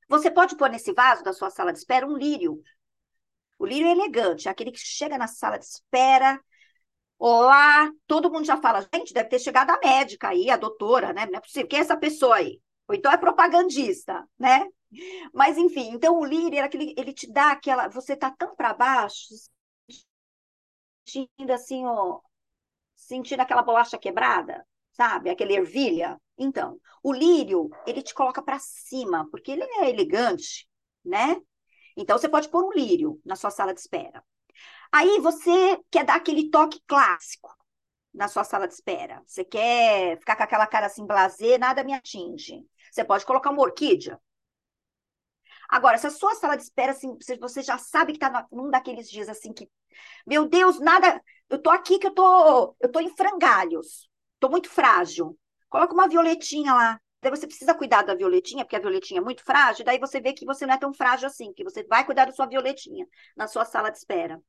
Você 0.09 0.31
pode 0.31 0.57
pôr 0.57 0.71
nesse 0.71 0.93
vaso 0.93 1.23
da 1.23 1.33
sua 1.33 1.51
sala 1.51 1.73
de 1.73 1.79
espera 1.79 2.07
um 2.07 2.17
lírio. 2.17 2.63
O 3.59 3.67
lírio 3.67 3.89
é 3.89 3.93
elegante, 3.93 4.49
é 4.49 4.51
aquele 4.51 4.73
que 4.73 4.79
chega 4.79 5.17
na 5.17 5.27
sala 5.27 5.59
de 5.59 5.65
espera, 5.65 6.39
Olá, 7.19 7.91
todo 8.07 8.31
mundo 8.31 8.45
já 8.45 8.57
fala, 8.61 8.87
gente, 8.95 9.15
deve 9.15 9.29
ter 9.29 9.39
chegado 9.39 9.71
a 9.71 9.79
médica 9.83 10.29
aí, 10.29 10.51
a 10.51 10.57
doutora, 10.57 11.13
né? 11.13 11.27
Não 11.27 11.39
é 11.39 11.41
possível. 11.41 11.69
Quem 11.69 11.79
é 11.79 11.83
essa 11.83 11.97
pessoa 11.97 12.37
aí? 12.37 12.61
Ou 12.89 12.95
então 12.95 13.11
é 13.13 13.17
propagandista, 13.17 14.29
né? 14.39 14.67
Mas, 15.33 15.59
enfim, 15.59 15.91
então 15.93 16.19
o 16.19 16.25
líder, 16.25 16.61
aquele, 16.61 16.95
ele 16.97 17.13
te 17.13 17.31
dá 17.31 17.53
aquela. 17.53 17.89
Você 17.89 18.17
tá 18.17 18.31
tão 18.31 18.55
para 18.55 18.75
baixo, 18.75 19.35
sentindo 21.07 21.53
assim, 21.53 21.85
ó, 21.87 22.21
sentindo 22.97 23.41
aquela 23.41 23.63
bolacha 23.63 23.99
quebrada, 23.99 24.67
sabe? 24.93 25.31
Aquele 25.31 25.55
ervilha. 25.55 26.21
Então, 26.39 26.79
o 27.03 27.13
lírio, 27.13 27.71
ele 27.87 28.03
te 28.03 28.15
coloca 28.15 28.43
para 28.43 28.59
cima, 28.59 29.29
porque 29.31 29.53
ele 29.53 29.63
é 29.63 29.91
elegante, 29.91 30.69
né? 31.05 31.41
Então, 31.97 32.19
você 32.19 32.29
pode 32.29 32.49
pôr 32.49 32.65
um 32.65 32.73
lírio 32.73 33.21
na 33.25 33.37
sua 33.37 33.51
sala 33.51 33.73
de 33.73 33.81
espera. 33.81 34.23
Aí, 34.93 35.21
você 35.21 35.79
quer 35.91 36.05
dar 36.05 36.17
aquele 36.17 36.51
toque 36.51 36.81
clássico 36.87 37.55
na 38.13 38.29
sua 38.29 38.45
sala 38.45 38.67
de 38.67 38.75
espera. 38.75 39.23
Você 39.27 39.45
quer 39.45 40.19
ficar 40.19 40.37
com 40.37 40.43
aquela 40.45 40.67
cara 40.67 40.87
assim, 40.87 41.07
blazer, 41.07 41.59
nada 41.59 41.85
me 41.85 41.93
atinge. 41.93 42.65
Você 42.95 43.05
pode 43.05 43.27
colocar 43.27 43.51
uma 43.51 43.61
orquídea. 43.63 44.21
Agora, 45.69 45.99
se 45.99 46.07
a 46.07 46.11
sua 46.11 46.33
sala 46.37 46.57
de 46.57 46.63
espera, 46.63 46.93
assim, 46.93 47.19
você 47.41 47.61
já 47.61 47.77
sabe 47.77 48.13
que 48.13 48.25
está 48.25 48.47
num 48.53 48.71
daqueles 48.71 49.11
dias 49.11 49.29
assim 49.29 49.53
que, 49.53 49.69
meu 50.25 50.47
Deus, 50.49 50.79
nada, 50.79 51.21
eu 51.51 51.61
tô 51.61 51.71
aqui 51.71 51.99
que 51.99 52.07
eu 52.07 52.15
tô, 52.15 52.77
eu 52.81 52.93
tô 52.93 53.01
em 53.01 53.09
frangalhos, 53.17 54.09
tô 54.39 54.49
muito 54.49 54.69
frágil. 54.71 55.37
Coloca 55.69 55.93
uma 55.93 56.07
violetinha 56.09 56.73
lá. 56.73 57.01
Daí 57.21 57.31
você 57.31 57.49
precisa 57.49 57.75
cuidar 57.75 58.03
da 58.03 58.15
violetinha, 58.15 58.65
porque 58.65 58.77
a 58.77 58.81
violetinha 58.81 59.19
é 59.19 59.25
muito 59.25 59.43
frágil, 59.43 59.85
daí 59.85 59.99
você 59.99 60.21
vê 60.21 60.33
que 60.33 60.45
você 60.45 60.65
não 60.67 60.75
é 60.75 60.79
tão 60.79 60.95
frágil 60.95 61.27
assim, 61.27 61.53
que 61.53 61.65
você 61.65 61.83
vai 61.83 62.05
cuidar 62.05 62.27
da 62.27 62.33
sua 62.33 62.47
violetinha 62.47 63.07
na 63.37 63.49
sua 63.49 63.65
sala 63.65 63.91
de 63.91 63.99
espera. 63.99 64.41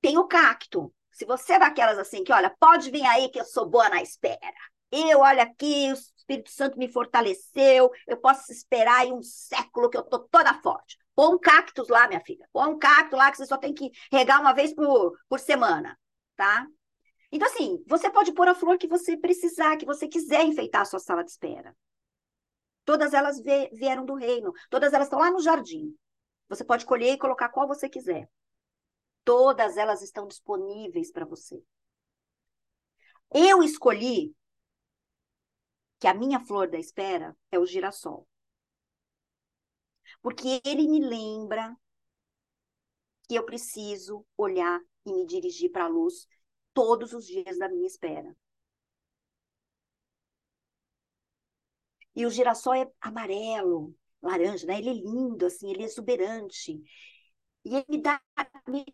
Tem 0.00 0.16
o 0.18 0.26
cacto. 0.28 0.92
Se 1.10 1.24
você 1.24 1.54
é 1.54 1.58
daquelas 1.58 1.98
assim 1.98 2.22
que, 2.22 2.32
olha, 2.32 2.54
pode 2.60 2.90
vir 2.92 3.04
aí 3.06 3.28
que 3.30 3.40
eu 3.40 3.44
sou 3.44 3.68
boa 3.68 3.88
na 3.88 4.02
espera. 4.02 4.38
Eu, 4.92 5.20
olha 5.20 5.42
aqui, 5.42 5.92
Espírito 6.26 6.50
Santo 6.50 6.76
me 6.76 6.90
fortaleceu, 6.90 7.90
eu 8.06 8.16
posso 8.16 8.50
esperar 8.50 9.02
aí 9.02 9.12
um 9.12 9.22
século 9.22 9.88
que 9.88 9.96
eu 9.96 10.02
tô 10.02 10.18
toda 10.18 10.60
forte. 10.60 10.98
Põe 11.14 11.34
um 11.34 11.38
cactus 11.38 11.88
lá, 11.88 12.08
minha 12.08 12.20
filha. 12.20 12.48
Põe 12.52 12.68
um 12.68 12.78
cacto 12.78 13.16
lá 13.16 13.30
que 13.30 13.36
você 13.36 13.46
só 13.46 13.56
tem 13.56 13.72
que 13.72 13.90
regar 14.10 14.40
uma 14.40 14.52
vez 14.52 14.74
por, 14.74 15.16
por 15.28 15.38
semana, 15.38 15.96
tá? 16.34 16.66
Então, 17.30 17.46
assim, 17.48 17.82
você 17.86 18.10
pode 18.10 18.32
pôr 18.32 18.48
a 18.48 18.54
flor 18.54 18.76
que 18.76 18.88
você 18.88 19.16
precisar, 19.16 19.76
que 19.76 19.86
você 19.86 20.08
quiser 20.08 20.44
enfeitar 20.44 20.82
a 20.82 20.84
sua 20.84 20.98
sala 20.98 21.22
de 21.22 21.30
espera. 21.30 21.74
Todas 22.84 23.14
elas 23.14 23.40
vieram 23.72 24.04
do 24.04 24.14
reino, 24.14 24.52
todas 24.68 24.92
elas 24.92 25.06
estão 25.06 25.20
lá 25.20 25.30
no 25.30 25.40
jardim. 25.40 25.96
Você 26.48 26.64
pode 26.64 26.84
colher 26.84 27.14
e 27.14 27.18
colocar 27.18 27.48
qual 27.48 27.68
você 27.68 27.88
quiser. 27.88 28.28
Todas 29.24 29.76
elas 29.76 30.02
estão 30.02 30.26
disponíveis 30.26 31.10
para 31.10 31.24
você. 31.24 31.60
Eu 33.32 33.62
escolhi 33.62 34.34
que 36.06 36.10
a 36.10 36.14
minha 36.14 36.38
flor 36.38 36.68
da 36.70 36.78
espera 36.78 37.36
é 37.50 37.58
o 37.58 37.66
girassol. 37.66 38.28
Porque 40.22 40.62
ele 40.64 40.86
me 40.86 41.00
lembra 41.00 41.76
que 43.28 43.34
eu 43.34 43.44
preciso 43.44 44.24
olhar 44.36 44.80
e 45.04 45.12
me 45.12 45.26
dirigir 45.26 45.72
para 45.72 45.86
a 45.86 45.88
luz 45.88 46.28
todos 46.72 47.12
os 47.12 47.26
dias 47.26 47.58
da 47.58 47.68
minha 47.68 47.88
espera. 47.88 48.36
E 52.14 52.24
o 52.24 52.30
girassol 52.30 52.74
é 52.74 52.88
amarelo, 53.00 53.92
laranja, 54.22 54.64
né? 54.64 54.78
Ele 54.78 54.90
é 54.90 54.92
lindo, 54.92 55.44
assim, 55.44 55.72
ele 55.72 55.82
é 55.82 55.86
exuberante. 55.86 56.80
E 57.64 57.74
ele 57.74 57.84
me 57.88 58.00
dá, 58.00 58.22
me 58.68 58.84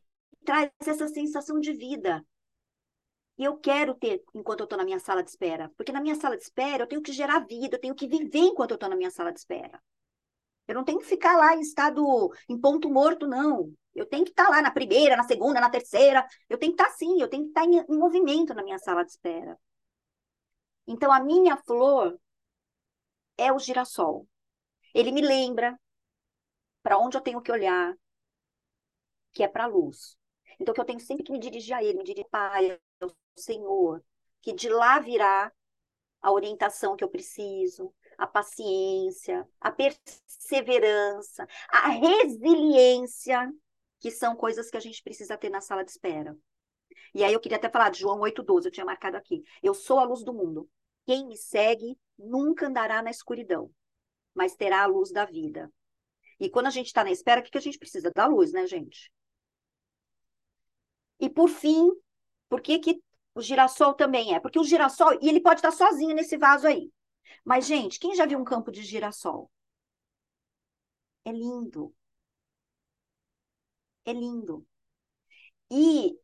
traz 0.46 0.70
essa 0.80 1.08
sensação 1.08 1.60
de 1.60 1.74
vida. 1.74 2.26
Eu 3.44 3.56
quero 3.56 3.94
ter 3.94 4.22
enquanto 4.34 4.60
eu 4.60 4.64
estou 4.64 4.78
na 4.78 4.84
minha 4.84 5.00
sala 5.00 5.22
de 5.22 5.30
espera. 5.30 5.70
Porque 5.76 5.92
na 5.92 6.00
minha 6.00 6.14
sala 6.14 6.36
de 6.36 6.42
espera 6.44 6.84
eu 6.84 6.86
tenho 6.86 7.02
que 7.02 7.12
gerar 7.12 7.40
vida, 7.40 7.76
eu 7.76 7.80
tenho 7.80 7.94
que 7.94 8.06
viver 8.06 8.38
enquanto 8.38 8.72
eu 8.72 8.76
estou 8.76 8.88
na 8.88 8.96
minha 8.96 9.10
sala 9.10 9.32
de 9.32 9.38
espera. 9.40 9.82
Eu 10.68 10.74
não 10.74 10.84
tenho 10.84 10.98
que 11.00 11.06
ficar 11.06 11.36
lá 11.36 11.54
em 11.56 11.60
estado, 11.60 12.30
em 12.48 12.58
ponto 12.58 12.88
morto, 12.90 13.26
não. 13.26 13.72
Eu 13.94 14.06
tenho 14.06 14.24
que 14.24 14.30
estar 14.30 14.44
tá 14.44 14.50
lá 14.50 14.62
na 14.62 14.70
primeira, 14.70 15.16
na 15.16 15.24
segunda, 15.24 15.60
na 15.60 15.68
terceira. 15.70 16.26
Eu 16.48 16.58
tenho 16.58 16.72
que 16.74 16.80
estar 16.80 16.90
tá, 16.90 16.96
sim, 16.96 17.20
eu 17.20 17.28
tenho 17.28 17.44
que 17.44 17.50
estar 17.50 17.62
tá 17.62 17.66
em, 17.66 17.78
em 17.78 17.98
movimento 17.98 18.54
na 18.54 18.62
minha 18.62 18.78
sala 18.78 19.04
de 19.04 19.10
espera. 19.10 19.58
Então, 20.86 21.12
a 21.12 21.20
minha 21.20 21.56
flor 21.56 22.18
é 23.36 23.52
o 23.52 23.58
girassol. 23.58 24.26
Ele 24.94 25.12
me 25.12 25.20
lembra 25.20 25.78
para 26.82 26.98
onde 26.98 27.16
eu 27.16 27.20
tenho 27.20 27.40
que 27.40 27.52
olhar, 27.52 27.94
que 29.32 29.42
é 29.42 29.48
para 29.48 29.64
a 29.64 29.68
luz. 29.68 30.16
Então, 30.62 30.72
que 30.72 30.80
eu 30.80 30.84
tenho 30.84 31.00
sempre 31.00 31.24
que 31.24 31.32
me 31.32 31.40
dirigir 31.40 31.74
a 31.74 31.82
ele, 31.82 31.98
me 31.98 32.04
dirigir, 32.04 32.28
Pai, 32.30 32.78
ao 33.00 33.10
Senhor, 33.36 34.00
que 34.40 34.52
de 34.52 34.68
lá 34.68 35.00
virá 35.00 35.52
a 36.20 36.30
orientação 36.30 36.94
que 36.94 37.02
eu 37.02 37.08
preciso, 37.08 37.92
a 38.16 38.28
paciência, 38.28 39.44
a 39.60 39.72
perseverança, 39.72 41.48
a 41.68 41.88
resiliência, 41.88 43.52
que 43.98 44.12
são 44.12 44.36
coisas 44.36 44.70
que 44.70 44.76
a 44.76 44.80
gente 44.80 45.02
precisa 45.02 45.36
ter 45.36 45.50
na 45.50 45.60
sala 45.60 45.84
de 45.84 45.90
espera. 45.90 46.36
E 47.12 47.24
aí 47.24 47.32
eu 47.32 47.40
queria 47.40 47.58
até 47.58 47.68
falar 47.68 47.90
de 47.90 47.98
João 47.98 48.20
8,12, 48.20 48.66
eu 48.66 48.70
tinha 48.70 48.86
marcado 48.86 49.16
aqui. 49.16 49.42
Eu 49.60 49.74
sou 49.74 49.98
a 49.98 50.04
luz 50.04 50.22
do 50.22 50.32
mundo. 50.32 50.70
Quem 51.04 51.26
me 51.26 51.36
segue 51.36 51.98
nunca 52.16 52.68
andará 52.68 53.02
na 53.02 53.10
escuridão, 53.10 53.68
mas 54.32 54.54
terá 54.54 54.84
a 54.84 54.86
luz 54.86 55.10
da 55.10 55.24
vida. 55.24 55.72
E 56.38 56.48
quando 56.48 56.66
a 56.66 56.70
gente 56.70 56.86
está 56.86 57.02
na 57.02 57.10
espera, 57.10 57.40
o 57.40 57.44
que, 57.44 57.50
que 57.50 57.58
a 57.58 57.60
gente 57.60 57.78
precisa? 57.78 58.12
Da 58.14 58.26
luz, 58.26 58.52
né, 58.52 58.64
gente? 58.68 59.10
E 61.22 61.30
por 61.30 61.48
fim, 61.48 61.88
por 62.48 62.60
que, 62.60 62.80
que 62.80 63.02
o 63.32 63.40
girassol 63.40 63.94
também 63.94 64.34
é? 64.34 64.40
Porque 64.40 64.58
o 64.58 64.64
girassol, 64.64 65.16
e 65.22 65.28
ele 65.28 65.40
pode 65.40 65.60
estar 65.60 65.70
sozinho 65.70 66.16
nesse 66.16 66.36
vaso 66.36 66.66
aí. 66.66 66.92
Mas, 67.44 67.64
gente, 67.64 68.00
quem 68.00 68.14
já 68.16 68.26
viu 68.26 68.40
um 68.40 68.44
campo 68.44 68.72
de 68.72 68.82
girassol? 68.82 69.48
É 71.24 71.30
lindo. 71.32 71.94
É 74.04 74.12
lindo. 74.12 74.66
E 75.70 76.18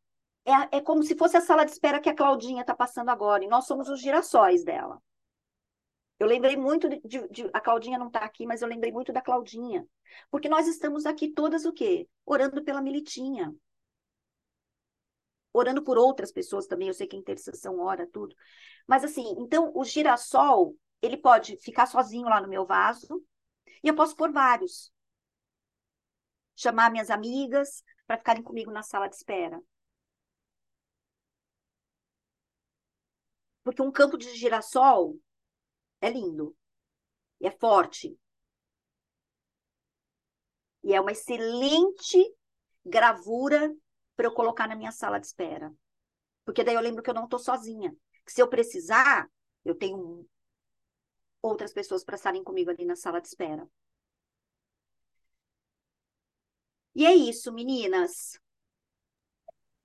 é, 0.45 0.79
é 0.79 0.81
como 0.81 1.03
se 1.05 1.17
fosse 1.17 1.37
a 1.37 1.41
sala 1.41 1.65
de 1.65 1.71
espera 1.71 2.01
que 2.01 2.09
a 2.09 2.15
Claudinha 2.15 2.63
está 2.63 2.75
passando 2.75 3.11
agora. 3.11 3.45
E 3.45 3.49
nós 3.49 3.67
somos 3.67 3.89
os 3.89 4.01
girassóis 4.01 4.65
dela. 4.65 5.01
Eu 6.19 6.27
lembrei 6.27 6.57
muito 6.57 6.89
de, 6.89 7.01
de, 7.05 7.29
de 7.29 7.51
a 7.53 7.61
Claudinha 7.61 7.99
não 7.99 8.09
está 8.09 8.21
aqui, 8.21 8.45
mas 8.47 8.63
eu 8.63 8.69
lembrei 8.69 8.91
muito 8.91 9.13
da 9.13 9.23
Claudinha. 9.23 9.87
Porque 10.29 10.49
nós 10.49 10.67
estamos 10.67 11.07
aqui 11.07 11.29
todas 11.29 11.65
o 11.65 11.73
quê? 11.73 12.09
Orando 12.27 12.65
pela 12.65 12.83
Militinha 12.83 13.55
orando 15.53 15.83
por 15.83 15.99
outras 15.99 16.33
pessoas 16.33 16.67
também, 16.67 16.89
eu 16.89 16.95
sei 16.95 17.07
que 17.07 17.17
a 17.17 17.19
intercessão 17.19 17.79
ora, 17.81 18.07
tudo. 18.07 18.35
Mas 18.87 19.05
assim, 19.05 19.35
então 19.39 19.73
o 19.75 19.85
girassol, 19.85 20.77
ele 21.03 21.17
pode 21.17 21.57
ficar 21.59 21.87
sozinho 21.87 22.29
lá 22.29 22.41
no 22.41 22.49
meu 22.49 22.67
vaso, 22.67 23.23
e 23.83 23.89
eu 23.89 23.95
posso 23.95 24.17
pôr 24.17 24.33
vários. 24.33 24.93
Chamar 26.57 26.91
minhas 26.91 27.11
amigas 27.11 27.83
para 28.07 28.19
ficarem 28.19 28.43
comigo 28.43 28.71
na 28.71 28.83
sala 28.83 29.09
de 29.09 29.17
espera. 29.17 29.61
Porque 33.63 33.83
um 33.83 33.93
campo 33.93 34.17
de 34.17 34.35
girassol 34.35 35.19
é 36.01 36.11
lindo, 36.11 36.57
e 37.41 37.47
é 37.47 37.51
forte. 37.51 38.19
E 40.83 40.95
é 40.95 41.01
uma 41.01 41.13
excelente 41.13 42.35
gravura 42.85 43.75
para 44.18 44.26
eu 44.26 44.33
colocar 44.33 44.66
na 44.66 44.74
minha 44.74 44.90
sala 44.90 45.20
de 45.20 45.28
espera. 45.28 45.72
Porque 46.44 46.64
daí 46.64 46.74
eu 46.74 46.81
lembro 46.81 47.04
que 47.04 47.09
eu 47.09 47.14
não 47.14 47.24
estou 47.24 47.38
sozinha. 47.38 47.96
Que 48.26 48.33
se 48.33 48.42
eu 48.42 48.48
precisar, 48.48 49.31
eu 49.64 49.76
tenho 49.76 50.28
outras 51.40 51.72
pessoas 51.72 52.02
para 52.02 52.16
estarem 52.16 52.42
comigo 52.42 52.68
ali 52.68 52.85
na 52.85 52.96
sala 52.96 53.20
de 53.20 53.28
espera. 53.28 53.64
E 56.96 57.07
é 57.07 57.14
isso, 57.14 57.52
meninas. 57.52 58.40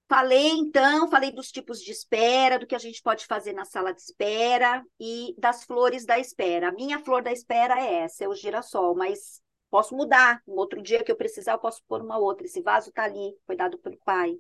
Falei 0.10 0.50
então, 0.50 1.08
falei 1.12 1.32
dos 1.32 1.52
tipos 1.52 1.80
de 1.80 1.92
espera, 1.92 2.58
do 2.58 2.66
que 2.66 2.76
a 2.76 2.80
gente 2.80 3.04
pode 3.04 3.28
fazer 3.28 3.54
na 3.54 3.66
sala 3.66 3.94
de 3.94 4.02
espera 4.02 4.84
e 5.00 5.36
das 5.38 5.64
flores 5.64 6.08
da 6.08 6.18
espera. 6.18 6.70
A 6.70 6.72
minha 6.72 6.98
flor 6.98 7.22
da 7.22 7.32
espera 7.32 7.80
é 7.80 8.02
essa, 8.02 8.24
é 8.24 8.28
o 8.28 8.34
girassol, 8.34 8.96
mas 8.96 9.44
Posso 9.74 9.96
mudar. 9.96 10.40
Um 10.48 10.54
outro 10.54 10.84
dia 10.84 11.04
que 11.04 11.12
eu 11.12 11.16
precisar, 11.16 11.54
eu 11.54 11.60
posso 11.60 11.84
pôr 11.88 12.00
uma 12.00 12.20
outra. 12.20 12.46
Esse 12.46 12.62
vaso 12.62 12.90
está 12.90 13.06
ali, 13.06 13.36
foi 13.44 13.56
dado 13.56 13.80
pelo 13.80 13.98
Pai. 14.06 14.40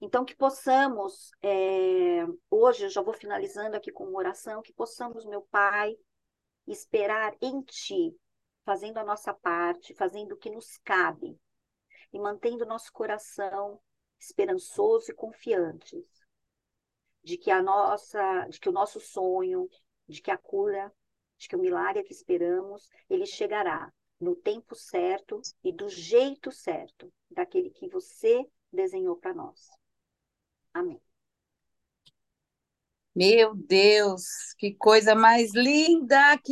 Então, 0.00 0.24
que 0.24 0.34
possamos, 0.34 1.30
é... 1.42 2.24
hoje 2.50 2.84
eu 2.84 2.88
já 2.88 3.02
vou 3.02 3.12
finalizando 3.12 3.76
aqui 3.76 3.92
com 3.92 4.04
uma 4.04 4.16
oração, 4.16 4.62
que 4.62 4.72
possamos, 4.72 5.26
meu 5.26 5.42
Pai, 5.50 5.94
esperar 6.66 7.36
em 7.42 7.60
Ti, 7.60 8.16
fazendo 8.64 8.96
a 8.96 9.04
nossa 9.04 9.34
parte, 9.34 9.92
fazendo 9.92 10.32
o 10.32 10.38
que 10.38 10.48
nos 10.48 10.78
cabe, 10.78 11.38
e 12.10 12.18
mantendo 12.18 12.64
nosso 12.64 12.90
coração 12.90 13.78
esperançoso 14.18 15.10
e 15.10 15.14
confiante 15.14 16.02
de 17.22 17.36
que 17.36 17.50
a 17.50 17.62
nossa, 17.62 18.46
de 18.46 18.58
que 18.58 18.70
o 18.70 18.72
nosso 18.72 19.00
sonho, 19.00 19.68
de 20.08 20.22
que 20.22 20.30
a 20.30 20.38
cura, 20.38 20.90
de 21.36 21.46
que 21.46 21.56
o 21.56 21.60
milagre 21.60 22.04
que 22.04 22.14
esperamos, 22.14 22.88
ele 23.10 23.26
chegará 23.26 23.92
no 24.20 24.34
tempo 24.34 24.74
certo 24.74 25.40
e 25.62 25.72
do 25.72 25.88
jeito 25.88 26.50
certo, 26.50 27.12
daquele 27.30 27.70
que 27.70 27.88
você 27.88 28.44
desenhou 28.72 29.16
para 29.16 29.34
nós. 29.34 29.68
Amém. 30.72 31.00
Meu 33.14 33.52
Deus, 33.54 34.54
que 34.56 34.72
coisa 34.74 35.12
mais 35.12 35.52
linda! 35.52 36.38
Que 36.38 36.46